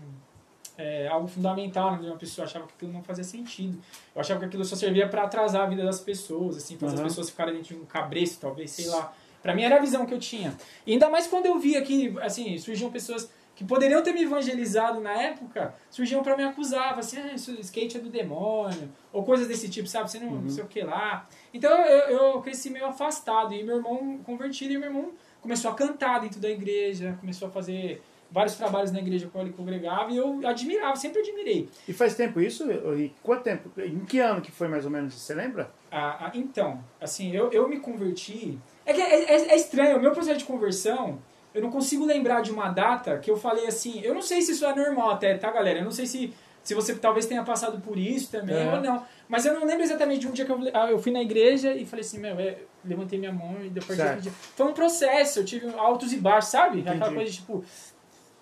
[0.76, 2.08] é, algo fundamental, né?
[2.08, 3.78] Uma pessoa achava que aquilo não fazia sentido.
[4.14, 7.06] Eu achava que aquilo só servia para atrasar a vida das pessoas, assim, fazer Aham.
[7.06, 9.12] as pessoas ficarem dentro de um cabresto, talvez, sei lá.
[9.42, 10.56] Pra mim era a visão que eu tinha.
[10.86, 15.00] E ainda mais quando eu via que, assim, surgiam pessoas que poderiam ter me evangelizado
[15.00, 19.46] na época, surgiam pra me acusar, assim, ah, isso, skate é do demônio, ou coisas
[19.46, 20.10] desse tipo, sabe?
[20.10, 21.26] Você não, não sei o que lá.
[21.52, 25.74] Então eu, eu cresci meio afastado, e meu irmão convertido, e meu irmão começou a
[25.74, 30.16] cantar dentro da igreja, começou a fazer vários trabalhos na igreja com ele congregava, e
[30.16, 31.68] eu admirava, sempre admirei.
[31.86, 32.64] E faz tempo isso?
[32.98, 33.70] E quanto tempo?
[33.80, 35.14] Em que ano que foi mais ou menos?
[35.14, 35.70] Você lembra?
[35.92, 38.58] Ah, ah, então, assim, eu, eu me converti.
[38.84, 41.20] É que é, é- é estranho, o meu processo de conversão,
[41.54, 44.00] eu não consigo lembrar de uma data que eu falei assim.
[44.02, 45.78] Eu não sei se isso é normal até, tá, galera?
[45.78, 48.74] Eu não sei se, se você talvez tenha passado por isso também É.
[48.74, 49.02] ou não.
[49.28, 51.72] Mas eu não lembro exatamente de um dia que eu, ah, eu fui na igreja
[51.74, 54.28] e falei assim, meu, é, levantei minha mão e depois Certo.
[54.56, 56.80] Foi um processo, eu tive altos e baixos, sabe?
[56.80, 57.14] Aquela Entendi.
[57.14, 57.64] coisa de tipo.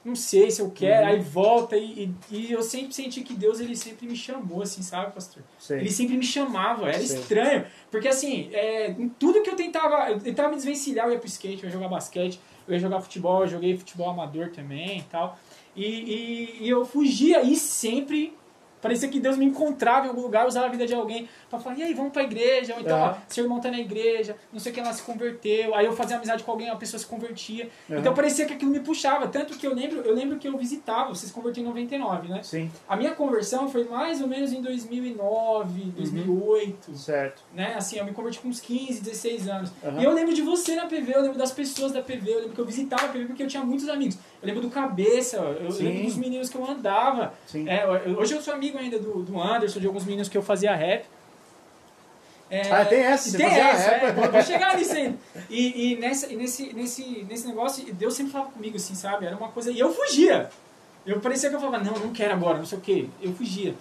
[0.05, 1.13] Não sei se eu quero, Uhum.
[1.13, 4.83] aí volta e, e, e eu sempre senti que Deus ele sempre me chamou, assim,
[4.83, 5.45] sabe, pastor?
[5.61, 5.79] Sei.
[5.79, 7.17] Ele sempre me chamava, era Sei.
[7.21, 7.65] estranho.
[7.89, 11.29] Porque assim, é, em tudo que eu tentava, eu tentava me desvencilhar, eu ia pro
[11.29, 15.03] skate, eu ia jogar basquete, eu ia jogar futebol, eu joguei futebol amador também e
[15.03, 15.39] tal.
[15.75, 18.37] E, e, e eu fugia e sempre
[18.83, 21.79] parecia que Deus me encontrava em algum lugar, usava a vida de alguém pra falar,
[21.79, 23.17] e aí, vamos pra igreja, ou então, Aham.
[23.17, 25.93] ó, seu irmão tá na igreja, não sei o que, ela se converteu, aí eu
[25.95, 27.71] fazia amizade com alguém, a pessoa se convertia.
[27.89, 28.01] Aham.
[28.01, 31.09] Então parecia que aquilo me puxava, tanto que eu lembro, eu lembro que eu visitava,
[31.15, 32.43] você se converteu em 99, né?
[32.43, 37.43] Sim, A minha conversão foi mais ou menos em 2009, 2008, certo.
[37.55, 37.75] né?
[37.77, 39.71] Assim, eu me converti com uns 15, 16 anos.
[39.99, 42.55] E eu lembro de você na PV, eu lembro das pessoas da PV, eu lembro
[42.55, 44.17] que eu visitava a PV porque eu tinha muitos amigos.
[44.41, 45.85] Eu lembro do Cabeça, eu Sim.
[45.85, 47.33] lembro dos meninos que eu andava.
[47.47, 47.69] Sim.
[47.69, 47.87] É,
[48.19, 51.05] hoje eu sou amigo ainda do, do Anderson, de alguns meninos que eu fazia rap.
[52.51, 55.17] É, Ah, tem essa, você tem essa, é, vou- vou chegar nisso ainda.
[55.49, 59.25] E, e, nessa, e nesse, nesse, nesse negócio, Deus sempre falava comigo, assim, sabe?
[59.25, 59.71] Era uma coisa.
[59.71, 60.51] E eu fugia.
[61.07, 63.09] Eu parecia que eu falava, não, não quero agora, não sei o quê.
[63.23, 63.75] Eu fugia.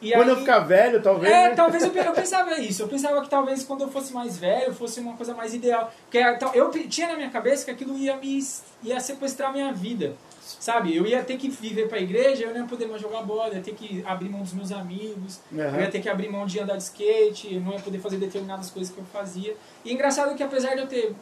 [0.00, 1.32] E quando aí, eu ficar velho, talvez.
[1.32, 1.54] É, né?
[1.54, 2.82] talvez eu, eu, pensava isso.
[2.82, 5.92] Eu pensava que talvez quando eu fosse mais velho fosse uma coisa mais ideal.
[6.10, 6.18] Porque
[6.58, 8.40] eu tinha na minha cabeça que aquilo ia me
[8.82, 10.16] ia sequestrar a minha vida.
[10.42, 10.94] Sabe?
[10.96, 13.48] Eu ia ter que viver para a igreja, eu não ia poder mais jogar bola,
[13.48, 15.60] eu ia ter que abrir mão dos meus amigos, uhum.
[15.60, 18.16] eu ia ter que abrir mão de andar de skate, eu não ia poder fazer
[18.16, 19.56] determinadas coisas que eu fazia.
[19.84, 21.14] E é engraçado que apesar de eu ter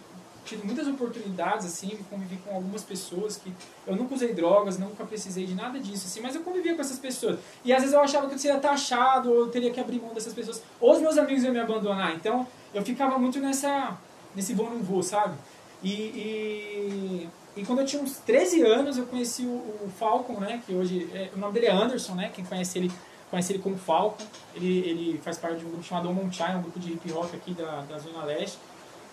[0.44, 3.52] tido muitas oportunidades, assim, convivi com algumas pessoas que
[3.86, 6.98] eu nunca usei drogas, nunca precisei de nada disso, assim, mas eu convivia com essas
[6.98, 7.38] pessoas.
[7.64, 10.12] E às vezes eu achava que eu seria taxado, ou eu teria que abrir mão
[10.14, 12.14] dessas pessoas, ou os meus amigos iam me abandonar.
[12.14, 13.98] Então eu ficava muito nessa,
[14.34, 15.36] nesse vou não vou, sabe?
[15.82, 20.62] E, e, e, quando eu tinha uns 13 anos, eu conheci o, o Falcon, né,
[20.66, 22.90] que hoje, é, o nome dele é Anderson, né, quem conhece ele
[23.30, 24.24] conhece ele como Falcon.
[24.54, 27.54] Ele, ele faz parte de um grupo chamado Monchai, um grupo de hip hop aqui
[27.54, 28.58] da, da Zona Leste.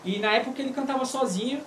[0.04, 1.62] E na época ele cantava sozinho.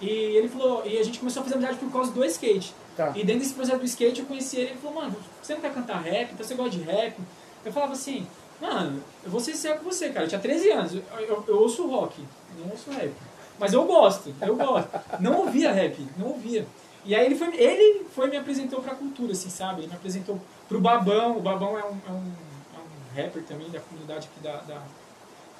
[0.00, 2.74] E ele falou, e a gente começou a fazer amizade por causa do skate.
[2.96, 3.12] Tá.
[3.14, 5.60] E dentro desse projeto do skate eu conheci ele e ele falou, mano, você não
[5.60, 6.32] quer cantar rap?
[6.32, 7.16] Então você gosta de rap?
[7.64, 8.26] Eu falava assim,
[8.60, 10.24] mano, eu vou ser sincero com você, cara.
[10.24, 12.22] Eu tinha 13 anos, eu, eu, eu ouço rock,
[12.58, 13.12] não ouço rap.
[13.58, 14.90] Mas eu gosto, eu gosto.
[15.20, 16.66] Não ouvia rap, não ouvia.
[17.04, 19.82] E aí ele foi, ele foi me apresentou pra cultura, assim, sabe?
[19.82, 21.36] Ele me apresentou pro Babão.
[21.36, 22.32] O Babão é um, é um,
[22.74, 24.82] é um rapper também da comunidade aqui da, da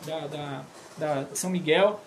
[0.05, 0.65] da, da,
[0.97, 2.01] da São Miguel.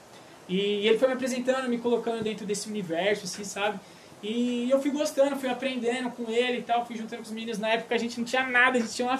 [0.47, 3.79] E ele foi me apresentando, me colocando dentro desse universo, assim, sabe?
[4.23, 7.59] E eu fui gostando, fui aprendendo com ele e tal, fui juntando com os meninos.
[7.59, 9.19] Na época a gente não tinha nada, a gente tinha, uma,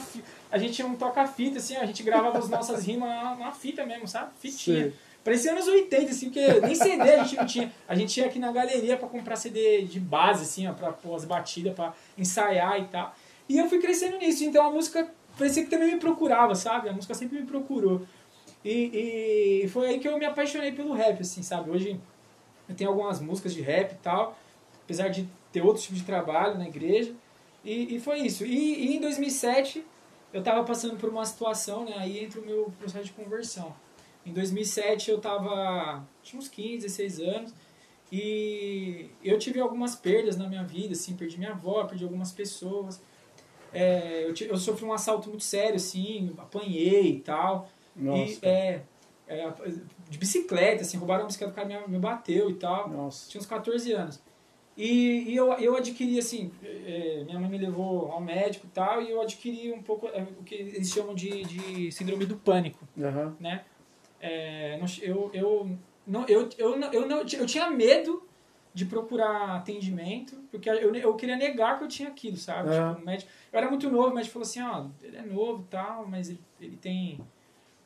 [0.52, 4.08] a gente tinha um toca-fita, assim, a gente gravava as nossas rimas numa fita mesmo,
[4.08, 4.32] sabe?
[4.40, 4.86] Fitinha.
[4.86, 4.94] Sim.
[5.28, 7.74] Parecia anos 80, assim, porque nem CD a gente não tinha.
[7.86, 11.14] A gente ia aqui na galeria para comprar CD de base, assim, ó, pra pôr
[11.18, 13.14] as batidas, pra ensaiar e tal.
[13.50, 15.06] E eu fui crescendo nisso, então a música
[15.38, 16.88] parecia que também me procurava, sabe?
[16.88, 18.04] A música sempre me procurou.
[18.64, 21.72] E, e foi aí que eu me apaixonei pelo rap, assim, sabe?
[21.72, 22.00] Hoje
[22.70, 24.40] eu tenho algumas músicas de rap e tal,
[24.82, 27.14] apesar de ter outro tipo de trabalho na igreja.
[27.66, 28.46] E, e foi isso.
[28.46, 29.86] E, e, em 2007
[30.32, 31.96] eu estava passando por uma situação, né?
[31.98, 33.76] Aí entra o meu processo de conversão.
[34.28, 37.54] Em 2007 eu tava tinha uns 15, 16 anos
[38.12, 43.02] e eu tive algumas perdas na minha vida, assim, perdi minha avó, perdi algumas pessoas.
[43.74, 47.70] É, eu, eu sofri um assalto muito sério, assim, apanhei e tal.
[47.96, 48.22] Nossa.
[48.22, 48.82] E, é,
[49.28, 49.54] é,
[50.10, 52.90] de bicicleta, assim, roubaram a bicicleta, o cara me, me bateu e tal.
[52.90, 53.30] Nossa.
[53.30, 54.22] Tinha uns 14 anos.
[54.78, 59.02] E, e eu, eu adquiri, assim, é, minha mãe me levou ao médico e tal,
[59.02, 62.88] e eu adquiri um pouco é, o que eles chamam de, de síndrome do pânico,
[62.96, 63.34] uhum.
[63.40, 63.66] né?
[64.20, 68.24] É, eu, eu, não, eu, eu, eu, não, eu tinha medo
[68.74, 72.70] de procurar atendimento, porque eu, eu queria negar que eu tinha aquilo, sabe?
[72.70, 72.94] Uhum.
[72.94, 75.72] Tipo, médico, eu era muito novo, o médico falou assim, ó, ele é novo e
[75.72, 77.20] tal, mas ele, ele tem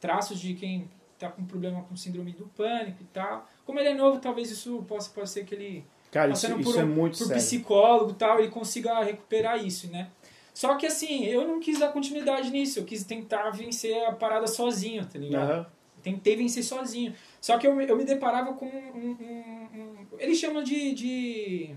[0.02, 3.48] traços de quem está com problema com síndrome do pânico e tal.
[3.66, 6.80] Como ele é novo, talvez isso possa, possa ser que ele, Cara, passando isso, por,
[6.80, 7.42] é muito por sério.
[7.42, 10.10] psicólogo e tal, ele consiga recuperar isso, né?
[10.54, 14.48] Só que assim, eu não quis dar continuidade nisso, eu quis tentar vencer a parada
[14.48, 15.60] sozinho, tá ligado?
[15.60, 15.66] Uhum.
[16.02, 17.14] Tentei vencer sozinho.
[17.40, 18.70] Só que eu, eu me deparava com um.
[18.70, 21.76] um, um eles chamam de, de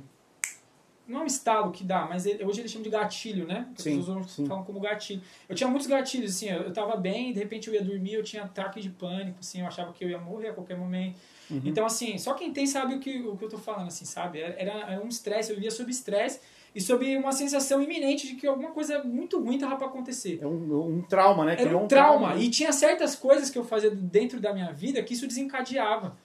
[1.07, 3.69] não é um estalo que dá, mas ele, hoje eles chamam de gatilho, né?
[3.77, 4.47] As sim, pessoas sim.
[4.47, 5.21] falam como gatilho.
[5.49, 8.23] Eu tinha muitos gatilhos, assim, eu, eu tava bem, de repente eu ia dormir, eu
[8.23, 11.21] tinha ataque de pânico, assim, eu achava que eu ia morrer a qualquer momento.
[11.51, 11.61] Uhum.
[11.65, 14.41] Então, assim, só quem tem sabe o que, o que eu tô falando, assim, sabe?
[14.41, 16.41] Era, era um estresse, eu vivia sob estresse
[16.75, 20.41] e sob uma sensação iminente de que alguma coisa muito ruim tava para acontecer.
[20.43, 21.57] É um, um trauma, né?
[21.59, 22.29] Era um, um trauma.
[22.29, 22.43] trauma.
[22.43, 26.17] E tinha certas coisas que eu fazia dentro da minha vida que isso desencadeava.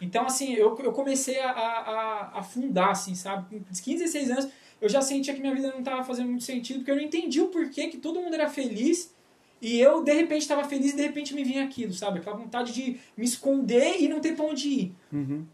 [0.00, 1.90] Então, assim, eu, eu comecei a, a,
[2.34, 3.58] a afundar, assim, sabe?
[3.58, 4.48] Com 15, 16 anos,
[4.80, 7.40] eu já sentia que minha vida não estava fazendo muito sentido, porque eu não entendi
[7.40, 9.14] o porquê que todo mundo era feliz
[9.60, 12.18] e eu, de repente, estava feliz e de repente me vinha aquilo, sabe?
[12.18, 14.94] Aquela vontade de me esconder e não ter pra onde ir.
[15.12, 15.46] Uhum.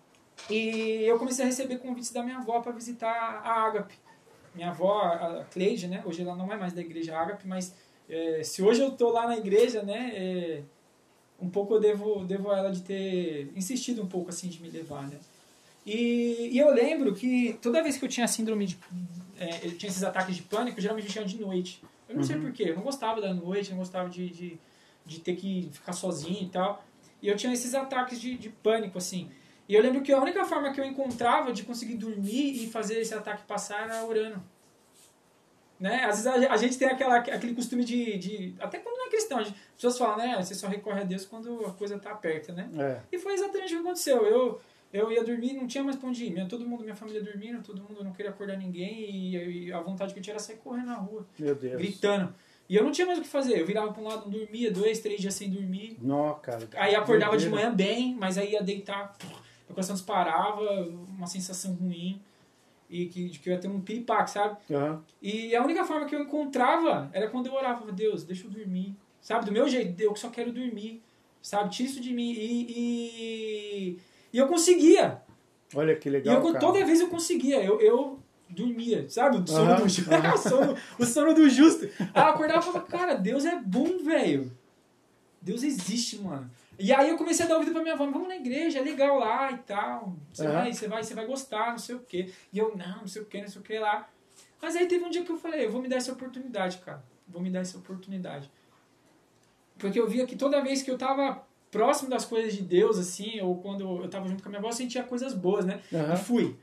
[0.50, 3.08] E eu comecei a receber convites da minha avó para visitar
[3.44, 3.94] a Agape.
[4.54, 6.02] Minha avó, a Cleide, né?
[6.04, 7.74] Hoje ela não é mais da igreja Agape, mas
[8.08, 10.12] é, se hoje eu tô lá na igreja, né?
[10.14, 10.62] É,
[11.40, 14.68] um pouco eu devo, devo a ela de ter insistido um pouco assim de me
[14.68, 15.18] levar, né?
[15.84, 18.78] E, e eu lembro que toda vez que eu tinha síndrome de.
[19.38, 21.82] É, eu tinha esses ataques de pânico, geralmente eu tinha de noite.
[22.08, 22.26] Eu não uhum.
[22.26, 24.58] sei porquê, eu não gostava da noite, não gostava de, de,
[25.04, 26.84] de, ter que ficar sozinho e tal.
[27.20, 29.28] E eu tinha esses ataques de, de pânico, assim.
[29.68, 33.00] E eu lembro que a única forma que eu encontrava de conseguir dormir e fazer
[33.00, 34.42] esse ataque passar era orando.
[35.78, 36.04] Né?
[36.04, 38.54] Às vezes a, a, gente tem aquela, aquele costume de, de.
[38.60, 40.40] Até quando não é cristão, as pessoas falam, né?
[40.40, 42.70] Você só recorre a Deus quando a coisa está aperta, né?
[42.78, 43.00] É.
[43.10, 44.24] E foi exatamente o que aconteceu.
[44.24, 44.60] Eu,
[44.92, 46.46] eu ia dormir não tinha mais pra onde ir.
[46.46, 50.12] Todo mundo, minha família dormindo, todo mundo não queria acordar ninguém e, e, a vontade
[50.12, 51.26] que eu tinha era sair correndo na rua.
[51.36, 51.76] Meu Deus.
[51.76, 52.32] Gritando.
[52.68, 53.58] E eu não tinha mais o que fazer.
[53.58, 55.98] Eu virava pra um lado, não dormia, dois, três dias sem dormir.
[56.00, 56.68] Não, cara.
[56.76, 59.16] Aí acordava de manhã bem, mas aí ia deitar,
[59.72, 60.60] meu coração disparava,
[61.16, 62.20] uma sensação ruim.
[62.90, 64.58] e que, que eu ia ter um piripaque, sabe?
[64.70, 65.02] Aham.
[65.20, 68.94] E a única forma que eu encontrava era quando eu orava, Deus, deixa eu dormir.
[69.20, 71.02] Sabe, do meu jeito, eu só quero dormir.
[71.40, 72.32] Sabe, tira isso de mim.
[72.32, 73.98] E, e,
[74.32, 75.22] e eu conseguia.
[75.74, 76.58] Olha que E legal, eu, cara.
[76.58, 77.62] toda vez eu conseguia.
[77.64, 79.38] Eu, eu dormia, sabe?
[79.38, 80.34] O sono, Aham, do, ju- aham.
[80.34, 81.86] o sono, o sono do justo.
[82.12, 84.52] Aí eu acordava e falava, cara, Deus é bom, velho.
[85.40, 86.50] Deus existe, mano.
[86.82, 89.16] E aí eu comecei a dar ouvido pra minha avó, vamos na igreja, é legal
[89.16, 90.16] lá e tal.
[90.32, 92.32] Você vai, você vai, você vai gostar, não sei o quê.
[92.52, 94.08] E eu, não, não sei o quê, não sei o que lá.
[94.60, 97.04] Mas aí teve um dia que eu falei, eu vou me dar essa oportunidade, cara.
[97.28, 98.50] Vou me dar essa oportunidade.
[99.78, 103.40] Porque eu via que toda vez que eu tava próximo das coisas de Deus, assim,
[103.40, 105.80] ou quando eu tava junto com a minha avó, eu sentia coisas boas, né?
[105.94, 106.14] Aham.
[106.14, 106.56] E fui.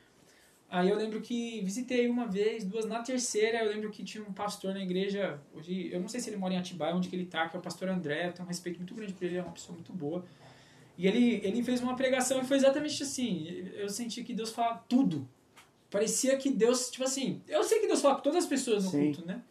[0.71, 2.85] Aí eu lembro que visitei uma vez, duas.
[2.85, 5.39] Na terceira, eu lembro que tinha um pastor na igreja.
[5.53, 7.59] Hoje, eu não sei se ele mora em Atibaia, onde que ele tá, que é
[7.59, 8.27] o pastor André.
[8.27, 10.23] Eu tenho um respeito muito grande por ele, é uma pessoa muito boa.
[10.95, 13.67] E ele, ele fez uma pregação e foi exatamente assim.
[13.73, 15.27] Eu senti que Deus fala tudo.
[15.89, 17.41] Parecia que Deus, tipo assim.
[17.47, 19.05] Eu sei que Deus fala com todas as pessoas no Sim.
[19.05, 19.41] culto, né?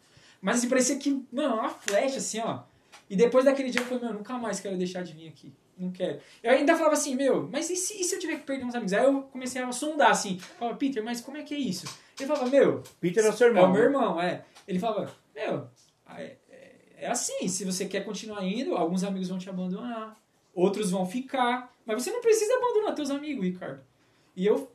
[0.41, 2.61] Mas assim, parecia que, mano, uma flecha, assim, ó.
[3.09, 5.51] E depois daquele dia eu falei, meu, nunca mais quero deixar de vir aqui.
[5.79, 6.19] Não quero.
[6.43, 8.75] Eu ainda falava assim, meu, mas e se, e se eu tiver que perder uns
[8.75, 8.91] amigos?
[8.91, 10.37] Aí eu comecei a sondar assim.
[10.37, 11.85] Falava, Peter, mas como é que é isso?
[12.19, 13.63] Ele falava, meu, Peter é o seu irmão.
[13.63, 13.87] é o meu né?
[13.87, 14.43] irmão, é.
[14.67, 15.67] Ele falava, meu,
[16.17, 20.19] é, é- é assim, se você quer continuar indo, alguns amigos vão te abandonar,
[20.53, 23.79] outros vão ficar, mas você não precisa abandonar teus amigos, Ricardo.
[24.35, 24.69] E eu,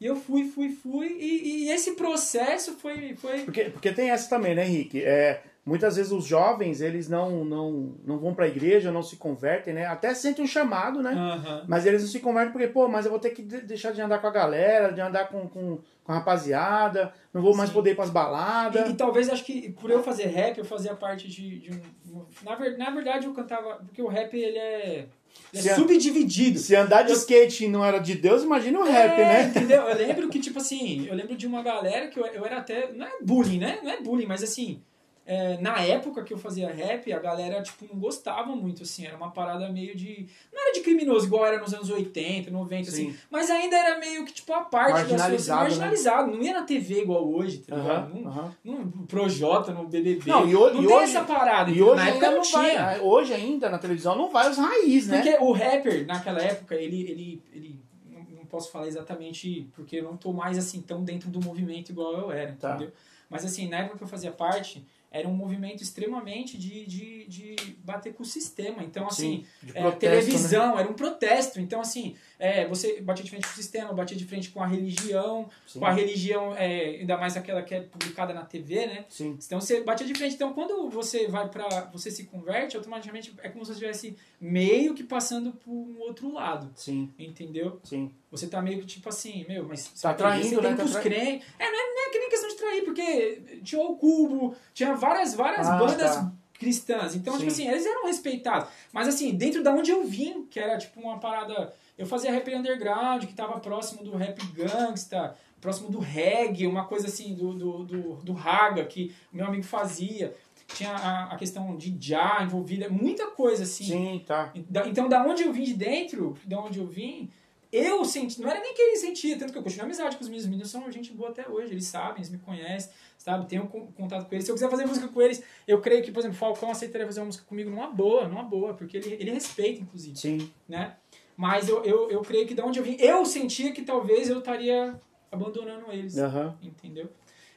[0.00, 3.16] e eu fui, fui, fui, e, e esse processo foi...
[3.16, 5.02] foi Porque, porque tem essa também, né, Henrique?
[5.02, 9.72] É, muitas vezes os jovens, eles não, não, não vão pra igreja, não se convertem,
[9.74, 9.86] né?
[9.86, 11.12] Até sentem um chamado, né?
[11.12, 11.64] Aham.
[11.68, 14.00] Mas eles não se convertem porque, pô, mas eu vou ter que de- deixar de
[14.00, 17.74] andar com a galera, de andar com, com, com a rapaziada, não vou mais Sim.
[17.74, 18.88] poder ir pras baladas.
[18.88, 21.70] E, e talvez acho que por eu fazer rap, eu fazia parte de, de
[22.12, 22.24] um.
[22.42, 23.76] Na, ver- na verdade, eu cantava.
[23.76, 25.06] Porque o rap ele é,
[25.52, 26.58] Se é a- subdividido.
[26.58, 29.42] Se andar de skate não era de Deus, imagina o rap, É, né?
[29.44, 29.82] Entendeu?
[29.82, 32.92] Eu lembro que, tipo assim, eu lembro de uma galera que eu, eu era até.
[32.92, 33.78] Não é bullying, né?
[33.82, 34.82] Não é bullying, mas assim.
[35.26, 39.06] É, na época que eu fazia rap, a galera, tipo, não gostava muito, assim.
[39.06, 40.26] Era uma parada meio de.
[40.52, 43.08] Não era de criminoso, igual era nos anos 80, 90, Sim.
[43.08, 43.18] assim.
[43.30, 46.36] Mas ainda era meio que, tipo, a parte da Marginalizado, né?
[46.36, 48.14] Não ia na TV igual hoje, tá ligado?
[48.14, 48.54] Não, aham.
[48.64, 50.28] no Projota, no BBB.
[50.30, 51.70] Não, e ho- não e tem hoje- essa parada.
[51.70, 52.84] E hoje na ainda época não não tinha.
[52.84, 53.00] vai.
[53.00, 55.22] Hoje ainda na televisão não vai os raiz, né?
[55.22, 57.00] Porque o rapper, naquela época, ele.
[57.10, 61.30] ele, ele não, não posso falar exatamente porque eu não tô mais assim tão dentro
[61.30, 62.70] do movimento igual eu era, Tá.
[62.74, 62.92] entendeu?
[63.30, 64.84] Mas assim, na época que eu fazia parte,
[65.14, 68.82] era um movimento extremamente de, de, de bater com o sistema.
[68.82, 71.60] Então, assim, Sim, é, protesto, televisão, era um protesto.
[71.60, 74.66] Então, assim, é, você batia de frente com o sistema, batia de frente com a
[74.66, 75.78] religião, Sim.
[75.78, 79.04] com a religião, é, ainda mais aquela que é publicada na TV, né?
[79.08, 79.38] Sim.
[79.46, 80.34] Então você batia de frente.
[80.34, 81.88] Então quando você vai pra.
[81.92, 86.32] você se converte, automaticamente é como se você estivesse meio que passando por um outro
[86.32, 86.72] lado.
[86.74, 87.80] Sim, Entendeu?
[87.84, 88.10] sim.
[88.32, 90.74] Você tá meio que tipo assim, meu, mas Tá traindo, né?
[90.74, 91.46] Tá trai- crentes.
[91.56, 95.34] É, não é, não é que nem questão trair, porque tinha o Cubo, tinha várias,
[95.34, 96.32] várias Ah, bandas tá.
[96.58, 97.14] cristãs.
[97.14, 97.62] Então, tipo Sim.
[97.64, 98.68] assim, eles eram respeitados.
[98.92, 101.72] Mas assim, dentro da onde eu vim, que era tipo uma parada.
[101.96, 107.06] Eu fazia rap underground, que tava próximo do rap gangsta, próximo do reggae, uma coisa
[107.06, 110.34] assim, do, do, do, do raga, que o meu amigo fazia.
[110.74, 113.84] Tinha a, a questão de já envolvida, muita coisa assim.
[113.84, 114.50] Sim, tá.
[114.68, 117.30] Da- Então, da onde eu vim de dentro, da onde eu vim,
[117.76, 120.28] eu senti, não era nem que ele sentia, tanto que eu continuo amizade com os
[120.28, 120.44] meninos.
[120.44, 123.46] Os meninos são gente boa até hoje, eles sabem, eles me conhecem, sabe?
[123.48, 124.44] Tenho con- contato com eles.
[124.44, 127.06] Se eu quiser fazer música com eles, eu creio que, por exemplo, o Falcão aceitaria
[127.06, 130.50] fazer uma música comigo numa boa, numa boa, porque ele, ele respeita, inclusive, Sim.
[130.68, 130.96] né?
[131.36, 134.38] Mas eu, eu, eu creio que da onde eu vim, eu sentia que talvez eu
[134.38, 134.94] estaria
[135.32, 136.56] abandonando eles Aham.
[136.62, 137.08] entendeu?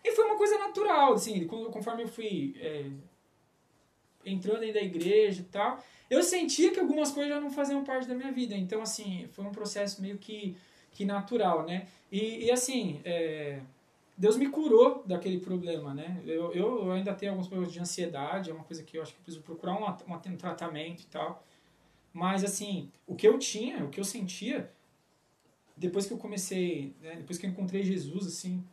[0.03, 2.85] E foi uma coisa natural, assim, quando- conforme eu fui é,
[4.25, 8.07] entrando dentro da igreja e tal, eu sentia que algumas coisas já não faziam parte
[8.07, 8.55] da minha vida.
[8.55, 10.55] Então, assim, foi um processo meio que,
[10.91, 11.87] que natural, né?
[12.11, 13.59] E, e, assim, é,
[14.17, 16.21] Deus me curou daquele problema, né?
[16.25, 19.19] Eu, eu ainda tenho alguns problemas de ansiedade, é uma coisa que eu acho que
[19.19, 21.43] eu preciso procurar um, um um tratamento e tal.
[22.13, 24.71] Mas, assim, o que eu tinha, o que eu sentia,
[25.75, 28.63] depois que eu comecei, né, depois que eu encontrei Jesus, assim,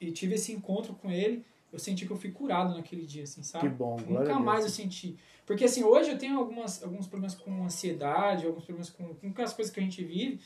[0.00, 3.42] e tive esse encontro com ele, eu senti que eu fui curado naquele dia, assim,
[3.42, 3.68] sabe?
[3.68, 5.16] Que bom, Nunca mais eu senti.
[5.50, 9.52] Porque, assim, hoje eu tenho algumas, alguns problemas com ansiedade, alguns problemas com, com aquelas
[9.52, 10.38] coisas que a gente vive,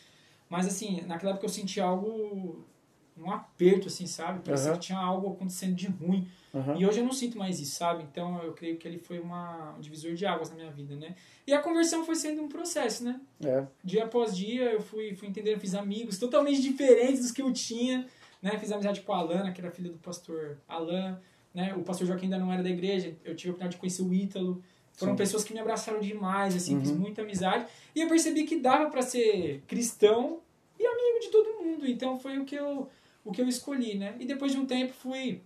[0.48, 2.64] mas, assim, naquela época eu senti algo,
[3.14, 4.40] um aperto, assim, sabe?
[4.40, 4.78] Parecia Aham.
[4.78, 6.26] que tinha algo acontecendo de ruim.
[6.54, 6.78] Aham.
[6.78, 8.02] E hoje eu não sinto mais isso, sabe?
[8.02, 11.14] Então eu creio que ele foi uma, um divisor de águas na minha vida, né?
[11.46, 13.20] E a conversão foi sendo um processo, né?
[13.44, 13.62] É.
[13.84, 18.06] dia após dia eu fui, fui entendendo, fiz amigos totalmente diferentes dos que eu tinha,
[18.40, 18.56] né?
[18.58, 21.20] Fiz amizade com a Alana, que era filha do pastor Alan,
[21.52, 21.74] né?
[21.74, 24.14] O pastor Joaquim ainda não era da igreja, eu tive a oportunidade de conhecer o
[24.14, 24.62] Ítalo.
[24.96, 25.16] Foram Sim.
[25.18, 26.98] pessoas que me abraçaram demais, assim, fiz Uhum.
[26.98, 27.66] muita amizade.
[27.94, 30.38] E eu percebi que dava para ser cristão
[30.78, 31.86] e amigo de todo mundo.
[31.86, 32.88] Então foi o que eu
[33.24, 34.14] o que eu escolhi, né?
[34.20, 35.40] E depois de um tempo fui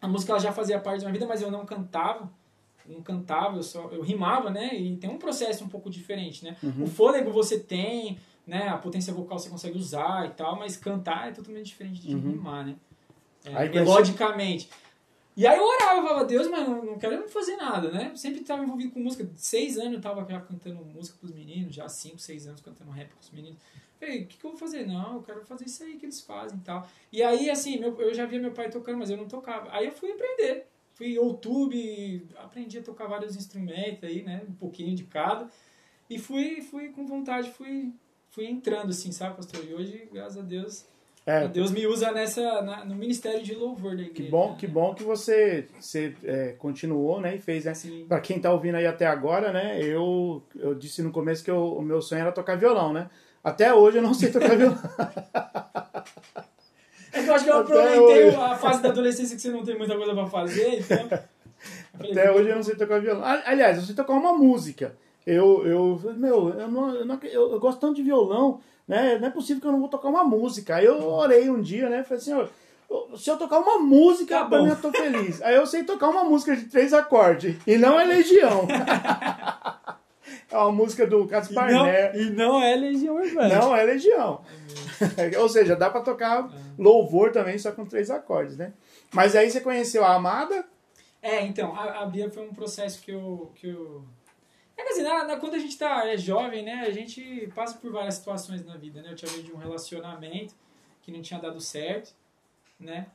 [0.00, 2.28] a música ela já fazia parte da minha vida, mas eu não cantava.
[2.86, 4.74] Não cantava, eu só eu rimava, né?
[4.74, 6.56] E tem um processo um pouco diferente, né?
[6.62, 6.82] Uhum.
[6.84, 8.68] O fôlego você tem, né?
[8.68, 12.32] A potência vocal você consegue usar e tal, mas cantar é totalmente diferente de Uhum.
[12.32, 12.74] rimar, né?
[13.44, 14.68] É, melodicamente.
[15.34, 18.12] E aí eu orava, eu falava, Deus, mas não quero fazer nada, né?
[18.14, 19.28] Sempre estava envolvido com música.
[19.36, 23.10] Seis anos eu estava já cantando música pros meninos, já cinco, seis anos cantando rap
[23.14, 23.58] com os meninos.
[23.98, 24.86] Falei, o que, que eu vou fazer?
[24.86, 26.86] Não, eu quero fazer isso aí que eles fazem e tal.
[27.10, 29.70] E aí, assim, meu, eu já via meu pai tocando, mas eu não tocava.
[29.72, 30.66] Aí eu fui aprender.
[30.92, 34.42] Fui YouTube, aprendi a tocar vários instrumentos aí, né?
[34.46, 35.48] Um pouquinho de cada.
[36.10, 37.92] E fui, fui com vontade, fui,
[38.28, 39.64] fui entrando, assim, sabe, pastor?
[39.64, 40.84] E hoje, graças a Deus,
[41.24, 44.12] É, Deus me usa nessa, na- no ministério de louvor da igreja.
[44.14, 44.56] que bom, né?
[44.58, 47.36] que bom que você, você é, continuou, né?
[47.36, 47.72] E fez, né?
[48.08, 49.78] Pra quem tá ouvindo aí até agora, né?
[49.80, 53.08] Eu, eu disse no começo que eu- o meu sonho era tocar violão, né?
[53.44, 54.78] Até hoje eu não sei tocar violão.
[57.12, 58.36] É que eu acho que eu Até aproveitei hoje.
[58.36, 61.08] a fase da adolescência que você não tem muita coisa pra fazer, então.
[62.10, 63.22] Até hoje eu não sei tocar violão.
[63.24, 64.96] Ali- Aliás, eu sei tocar uma música.
[65.26, 69.18] Eu, eu meu, eu, não, eu, não, eu, gosto tanto de violão, né?
[69.18, 70.76] Não é possível que eu não vou tocar uma música.
[70.76, 72.02] Aí eu orei um dia, né?
[72.02, 72.46] Falei assim, ó,
[73.16, 75.40] se eu tocar uma música, Tá pra mim eu tô feliz.
[75.42, 77.56] Aí eu sei tocar uma música de três acordes.
[77.66, 78.66] E não é Legião.
[80.50, 82.18] é uma música do E Caspar não, Neto.
[82.18, 83.60] e não é Legião Urbana.
[83.60, 84.42] Não é Legião.
[85.40, 88.72] Ou seja, dá pra tocar louvor também, só com três acordes, né?
[89.12, 90.64] Mas aí você conheceu a Amada?
[91.22, 93.52] É, então, a, a Bia foi um processo que eu.
[93.54, 94.04] Que eu...
[94.82, 97.78] É que assim, na, na- quando a gente tá, é jovem, né, a gente passa
[97.78, 99.12] por várias situações na vida, né?
[99.12, 100.54] Eu tinha de um relacionamento
[101.02, 102.12] que não tinha dado certo,
[102.80, 103.06] né?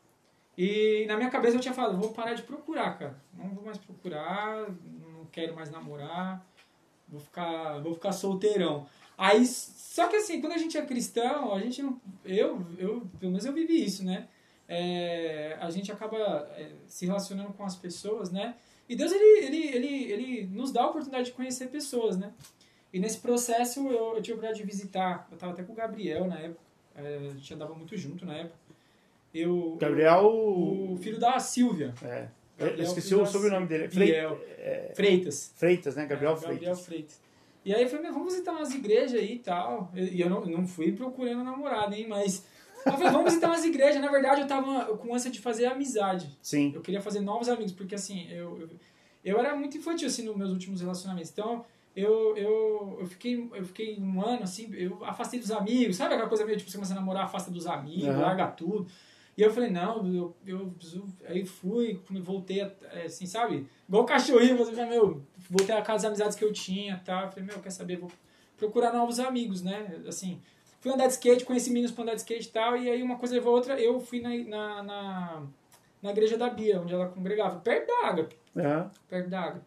[0.58, 3.22] E na minha cabeça eu tinha falado, vou parar de procurar, cara.
[3.34, 6.44] Não vou mais procurar, não quero mais namorar,
[7.08, 8.88] vou ficar, vou ficar solteirão.
[9.18, 12.00] Aí, só que assim, quando a gente é cristão, a gente não.
[12.24, 14.28] Eu, eu pelo menos eu vivi isso, né?
[14.70, 16.18] É, a gente acaba
[16.56, 18.56] é, se relacionando com as pessoas, né?
[18.90, 22.32] E Deus, ele, ele, ele, ele nos dá a oportunidade de conhecer pessoas, né?
[22.94, 25.76] E nesse processo eu, eu tive a oportunidade de visitar, eu tava até com o
[25.76, 26.62] Gabriel na época,
[26.96, 28.56] é, a gente andava muito junto na época.
[29.34, 30.26] Eu, Gabriel.
[30.26, 31.94] o filho da Silvia.
[32.02, 32.28] É.
[32.58, 33.88] Gabriel, Eu esqueci o sobrenome dele.
[33.88, 34.40] Biel.
[34.96, 35.54] Freitas.
[35.56, 36.06] Freitas, né?
[36.08, 36.86] Gabriel É, Gabriel Freitas.
[36.86, 37.22] Freitas.
[37.64, 39.92] E aí eu falei, vamos visitar umas igrejas aí e tal.
[39.94, 42.08] E eu não, não fui procurando namorada, hein?
[42.08, 42.46] Mas.
[42.88, 44.02] Eu falei, vamos visitar umas igrejas.
[44.02, 46.38] Na verdade, eu tava com ânsia de fazer amizade.
[46.42, 46.72] Sim.
[46.74, 48.70] Eu queria fazer novos amigos, porque assim, eu, eu,
[49.24, 51.32] eu era muito infantil assim, nos meus últimos relacionamentos.
[51.32, 51.66] Então,
[51.96, 55.96] eu, eu, eu, fiquei, eu fiquei um ano assim, eu afastei dos amigos.
[55.96, 58.22] Sabe aquela coisa meio tipo, você começa a namorar, afasta dos amigos, Aham.
[58.22, 58.88] larga tudo.
[59.38, 60.74] E eu falei, não, eu, eu.
[61.28, 63.68] Aí fui, voltei, é, assim, sabe?
[63.88, 64.58] Igual cachorrinho,
[64.88, 67.26] meu, voltei a casa das amizades que eu tinha tal.
[67.26, 67.98] Eu falei, meu, quer saber?
[67.98, 68.12] Vou
[68.58, 70.02] procurar novos amigos, né?
[70.08, 70.42] Assim,
[70.88, 72.78] fui andar de skate, conheci meninos pra andar de skate e tal.
[72.78, 75.44] E aí uma coisa levou a outra, eu fui na, na, na,
[76.02, 78.92] na igreja da Bia, onde ela congregava, perto da água Aham.
[79.10, 79.58] perto da.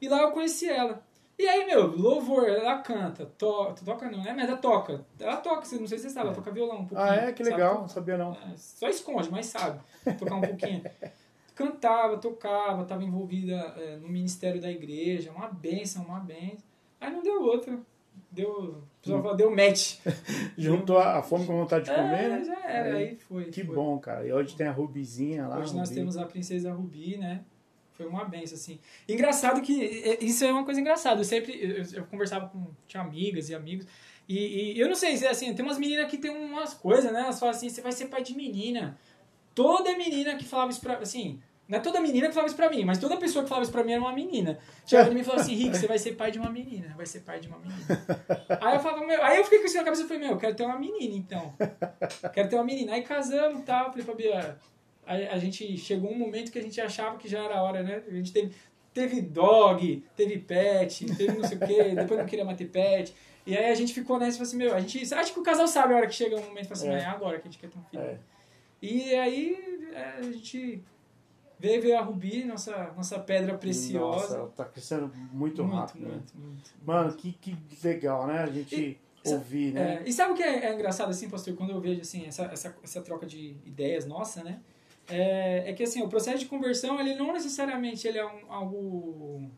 [0.00, 1.02] E lá eu conheci ela.
[1.38, 4.32] E aí, meu, louvor, ela canta, to, toca não, né?
[4.34, 5.04] Mas ela toca.
[5.20, 7.10] Ela toca, não sei se você sabe, ela toca violão um pouquinho.
[7.10, 7.32] Ah, é?
[7.32, 7.70] Que sabe legal.
[7.70, 7.80] tocar.
[7.82, 8.32] Não sabia não.
[8.32, 9.80] É, só esconde, mas sabe
[10.18, 10.82] tocar um pouquinho.
[11.54, 16.68] Cantava, tocava, estava envolvida é, no ministério da igreja, uma benção, uma benção.
[17.00, 17.78] Aí não deu outra.
[18.30, 19.98] Deu, pessoal fala, deu match.
[20.56, 22.44] Juntou a a fome com a vontade de comer, é, né?
[22.44, 23.44] já era, aí foi.
[23.44, 23.74] Que foi.
[23.74, 24.26] bom, cara.
[24.26, 25.58] E hoje tem a Rubizinha lá.
[25.58, 26.00] Hoje nós Rubi.
[26.00, 27.42] temos a Princesa Rubi, né?
[27.98, 28.78] Foi uma benção, assim.
[29.08, 29.82] Engraçado que...
[29.82, 31.20] é, Isso é uma coisa engraçada.
[31.20, 31.52] Eu sempre...
[31.60, 32.68] Eu, eu conversava com...
[32.86, 33.86] Tinha amigas e amigos.
[34.28, 35.52] E, e eu não sei, se é assim...
[35.52, 37.22] Tem umas meninas que tem umas coisas, né?
[37.22, 37.68] Elas falam assim...
[37.68, 38.96] Você vai ser pai de menina.
[39.52, 40.98] Toda menina que falava isso pra...
[40.98, 41.40] Assim...
[41.68, 43.72] Não é toda menina que falava isso pra mim, mas toda pessoa que falava isso
[43.72, 44.58] pra mim era uma menina.
[44.86, 47.04] Chegava em mim e falava assim, Rick, você vai ser pai de uma menina, vai
[47.04, 47.84] ser pai de uma menina.
[48.60, 50.38] Aí eu falava, meu, aí eu fiquei com isso na cabeça e falei, meu, eu
[50.38, 51.52] quero ter uma menina, então.
[52.32, 52.94] Quero ter uma menina.
[52.94, 54.58] Aí casamos e tal, falei pra Bia,
[55.06, 57.82] a, a gente chegou um momento que a gente achava que já era a hora,
[57.82, 58.02] né?
[58.08, 58.54] A gente teve,
[58.94, 63.14] teve dog, teve pet, teve não sei o quê, depois não queria mais ter pet.
[63.46, 65.14] E aí a gente ficou nessa e falou assim, meu, a gente.
[65.14, 66.98] Acho que o casal sabe a hora que chega um momento e fala assim, É.
[67.00, 68.02] é agora que a gente quer ter um filho.
[68.02, 68.18] É.
[68.80, 70.82] E aí é, a gente
[71.58, 74.38] veio ver a Rubi, nossa, nossa pedra preciosa.
[74.38, 76.02] Nossa, tá crescendo muito, rápido.
[76.06, 76.14] né?
[76.14, 76.70] muito, muito.
[76.84, 78.40] Mano, que, que legal, né?
[78.42, 78.98] A gente E-
[79.28, 80.02] ouvir, né?
[80.04, 82.44] É, e sabe o que é, é engraçado, assim, pastor, quando eu vejo, assim, essa,
[82.44, 84.60] essa, essa troca de ideias nossa, né?
[85.08, 89.50] É, é que, assim, o processo de conversão, ele não necessariamente ele é um, algo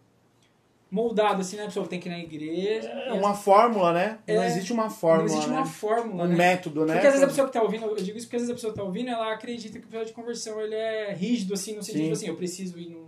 [0.91, 1.62] moldado, assim, né?
[1.62, 2.88] A pessoa tem que ir na igreja.
[2.88, 4.18] É uma fórmula, né?
[4.26, 5.57] Não É, existe uma fórmula, não existe né?
[5.57, 6.34] uma fórmula, um né?
[6.36, 6.95] método, né?
[6.95, 8.55] Porque às vezes a pessoa que tá ouvindo, eu digo isso porque às vezes a
[8.55, 11.76] pessoa que tá ouvindo, ela acredita que o processo de conversão ele é rígido, assim,
[11.76, 12.12] no sentido Sim.
[12.12, 13.07] assim, eu preciso ir num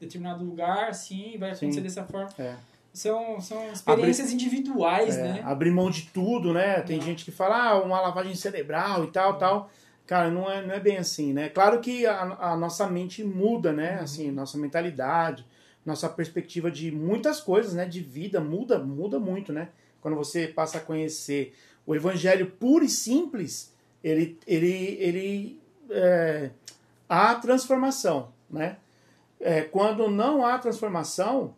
[0.00, 1.82] determinado lugar, assim, vai acontecer Sim.
[1.82, 2.28] dessa forma.
[2.38, 2.56] É.
[2.92, 5.42] São, são experiências individuais, É, né?
[5.44, 6.80] abrir mão de tudo, né?
[6.80, 9.70] Tem gente que fala, ah, uma lavagem cerebral e tal, tal.
[10.06, 11.48] Cara, não é, não é bem assim, né?
[11.48, 13.96] Claro que a, a nossa mente muda, né?
[13.96, 14.02] Uhum.
[14.04, 15.44] Assim, nossa mentalidade,
[15.84, 17.84] nossa perspectiva de muitas coisas, né?
[17.84, 19.68] De vida muda, muda muito, né?
[20.00, 21.54] Quando você passa a conhecer
[21.86, 23.72] o evangelho puro e simples,
[24.02, 25.60] ele, ele, ele
[25.90, 26.50] é,
[27.08, 28.76] há transformação, né?
[29.40, 31.54] É, quando não há transformação,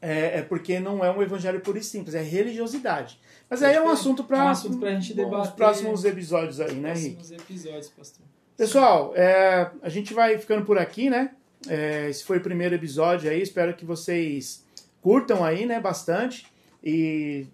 [0.00, 3.18] é, é porque não é um evangelho puro e simples, é religiosidade.
[3.48, 5.50] Mas aí é um assunto para É um assunto pra gente debater.
[5.50, 7.16] os próximos episódios aí, né, Henrique?
[7.16, 8.26] Próximos episódios, pastor.
[8.56, 11.32] Pessoal, é, a gente vai ficando por aqui, né?
[11.68, 13.40] É, esse foi o primeiro episódio aí.
[13.40, 14.64] Espero que vocês
[15.00, 15.80] curtam aí, né?
[15.80, 16.46] Bastante.
[16.82, 17.46] E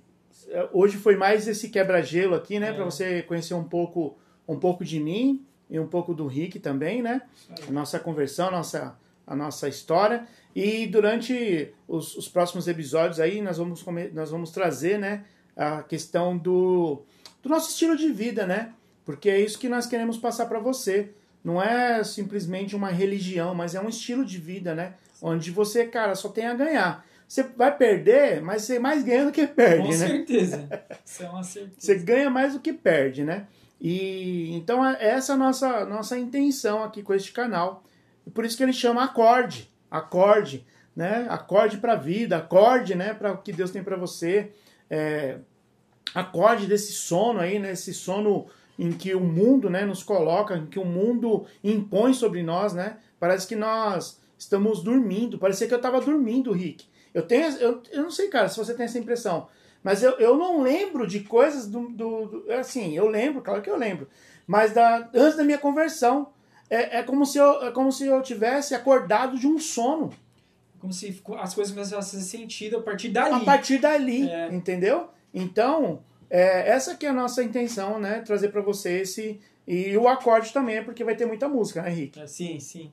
[0.48, 2.70] é, hoje foi mais esse quebra-gelo aqui, né?
[2.70, 2.72] É.
[2.72, 7.02] Para você conhecer um pouco, um pouco de mim e um pouco do Rick também,
[7.02, 7.22] né?
[7.68, 10.26] A nossa conversão, a nossa, a nossa história.
[10.54, 15.24] E durante os, os próximos episódios aí, nós vamos, nós vamos trazer, né?
[15.56, 17.02] A questão do,
[17.42, 18.72] do nosso estilo de vida, né?
[19.04, 21.10] Porque é isso que nós queremos passar para você.
[21.42, 24.94] Não é simplesmente uma religião, mas é um estilo de vida, né?
[25.22, 27.04] Onde você, cara, só tem a ganhar.
[27.26, 30.08] Você vai perder, mas você mais ganha do que perde, Com né?
[30.08, 30.68] certeza.
[31.04, 31.74] Isso é uma certeza.
[31.78, 33.46] Você ganha mais do que perde, né?
[33.80, 37.82] E então é essa a nossa nossa intenção aqui com este canal.
[38.26, 41.26] E por isso que ele chama acorde, acorde, né?
[41.30, 44.52] Acorde para a vida, acorde, né, para o que Deus tem para você.
[44.90, 45.38] É,
[46.14, 47.72] acorde desse sono aí, né?
[47.72, 48.46] Esse sono
[48.80, 52.96] em que o mundo, né, nos coloca, em que o mundo impõe sobre nós, né?
[53.18, 55.38] Parece que nós estamos dormindo.
[55.38, 56.86] Parecia que eu estava dormindo, Rick.
[57.12, 59.48] Eu tenho, eu, eu não sei, cara, se você tem essa impressão.
[59.82, 63.68] Mas eu, eu não lembro de coisas do, do, do- Assim, eu lembro, claro que
[63.70, 64.08] eu lembro.
[64.46, 66.28] Mas da, antes da minha conversão.
[66.70, 70.10] É, é, como se eu, é como se eu tivesse acordado de um sono.
[70.78, 73.34] Como se as coisas começassem a fazer sentido a partir dali.
[73.34, 74.48] A partir dali, É.
[74.54, 75.08] entendeu?
[75.34, 76.00] Então,
[76.30, 78.20] é, essa que é a nossa intenção, né?
[78.20, 79.40] Trazer pra você esse.
[79.66, 82.18] E o acorde também, é porque vai ter muita música, né, Rick?
[82.18, 82.90] É, sim, sim.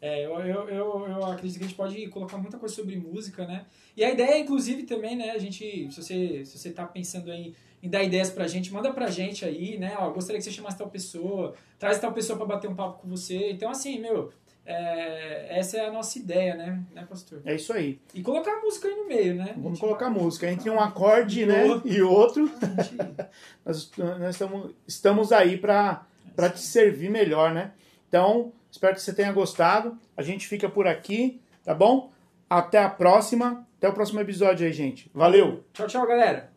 [0.00, 3.46] É, eu, eu, eu, eu acredito que a gente pode colocar muita coisa sobre música,
[3.46, 3.64] né?
[3.96, 5.30] E a ideia, inclusive, também, né?
[5.30, 8.92] A gente, se você, se você tá pensando aí em dar ideias pra gente, manda
[8.92, 9.94] pra gente aí, né?
[9.98, 13.08] Ó, gostaria que você chamasse tal pessoa, traz tal pessoa pra bater um papo com
[13.08, 13.50] você.
[13.50, 14.30] Então, assim, meu,
[14.66, 17.40] é, essa é a nossa ideia, né, né, pastor?
[17.44, 18.00] É isso aí.
[18.14, 19.54] E colocar a música aí no meio, né?
[19.56, 20.50] Vamos A colocar vai- música.
[20.50, 21.64] Entre um acorde, E né?
[21.64, 21.88] outro.
[21.88, 23.24] E outro, a
[23.66, 27.70] nós, nós estamos, estamos aí pra para te servir melhor, né?
[28.08, 29.96] Então, espero que você tenha gostado.
[30.16, 32.10] A gente fica por aqui, tá bom?
[32.50, 33.64] Até a próxima.
[33.78, 35.08] Até o próximo episódio aí, gente.
[35.14, 35.62] Valeu!
[35.72, 36.53] Tchau, tchau, galera.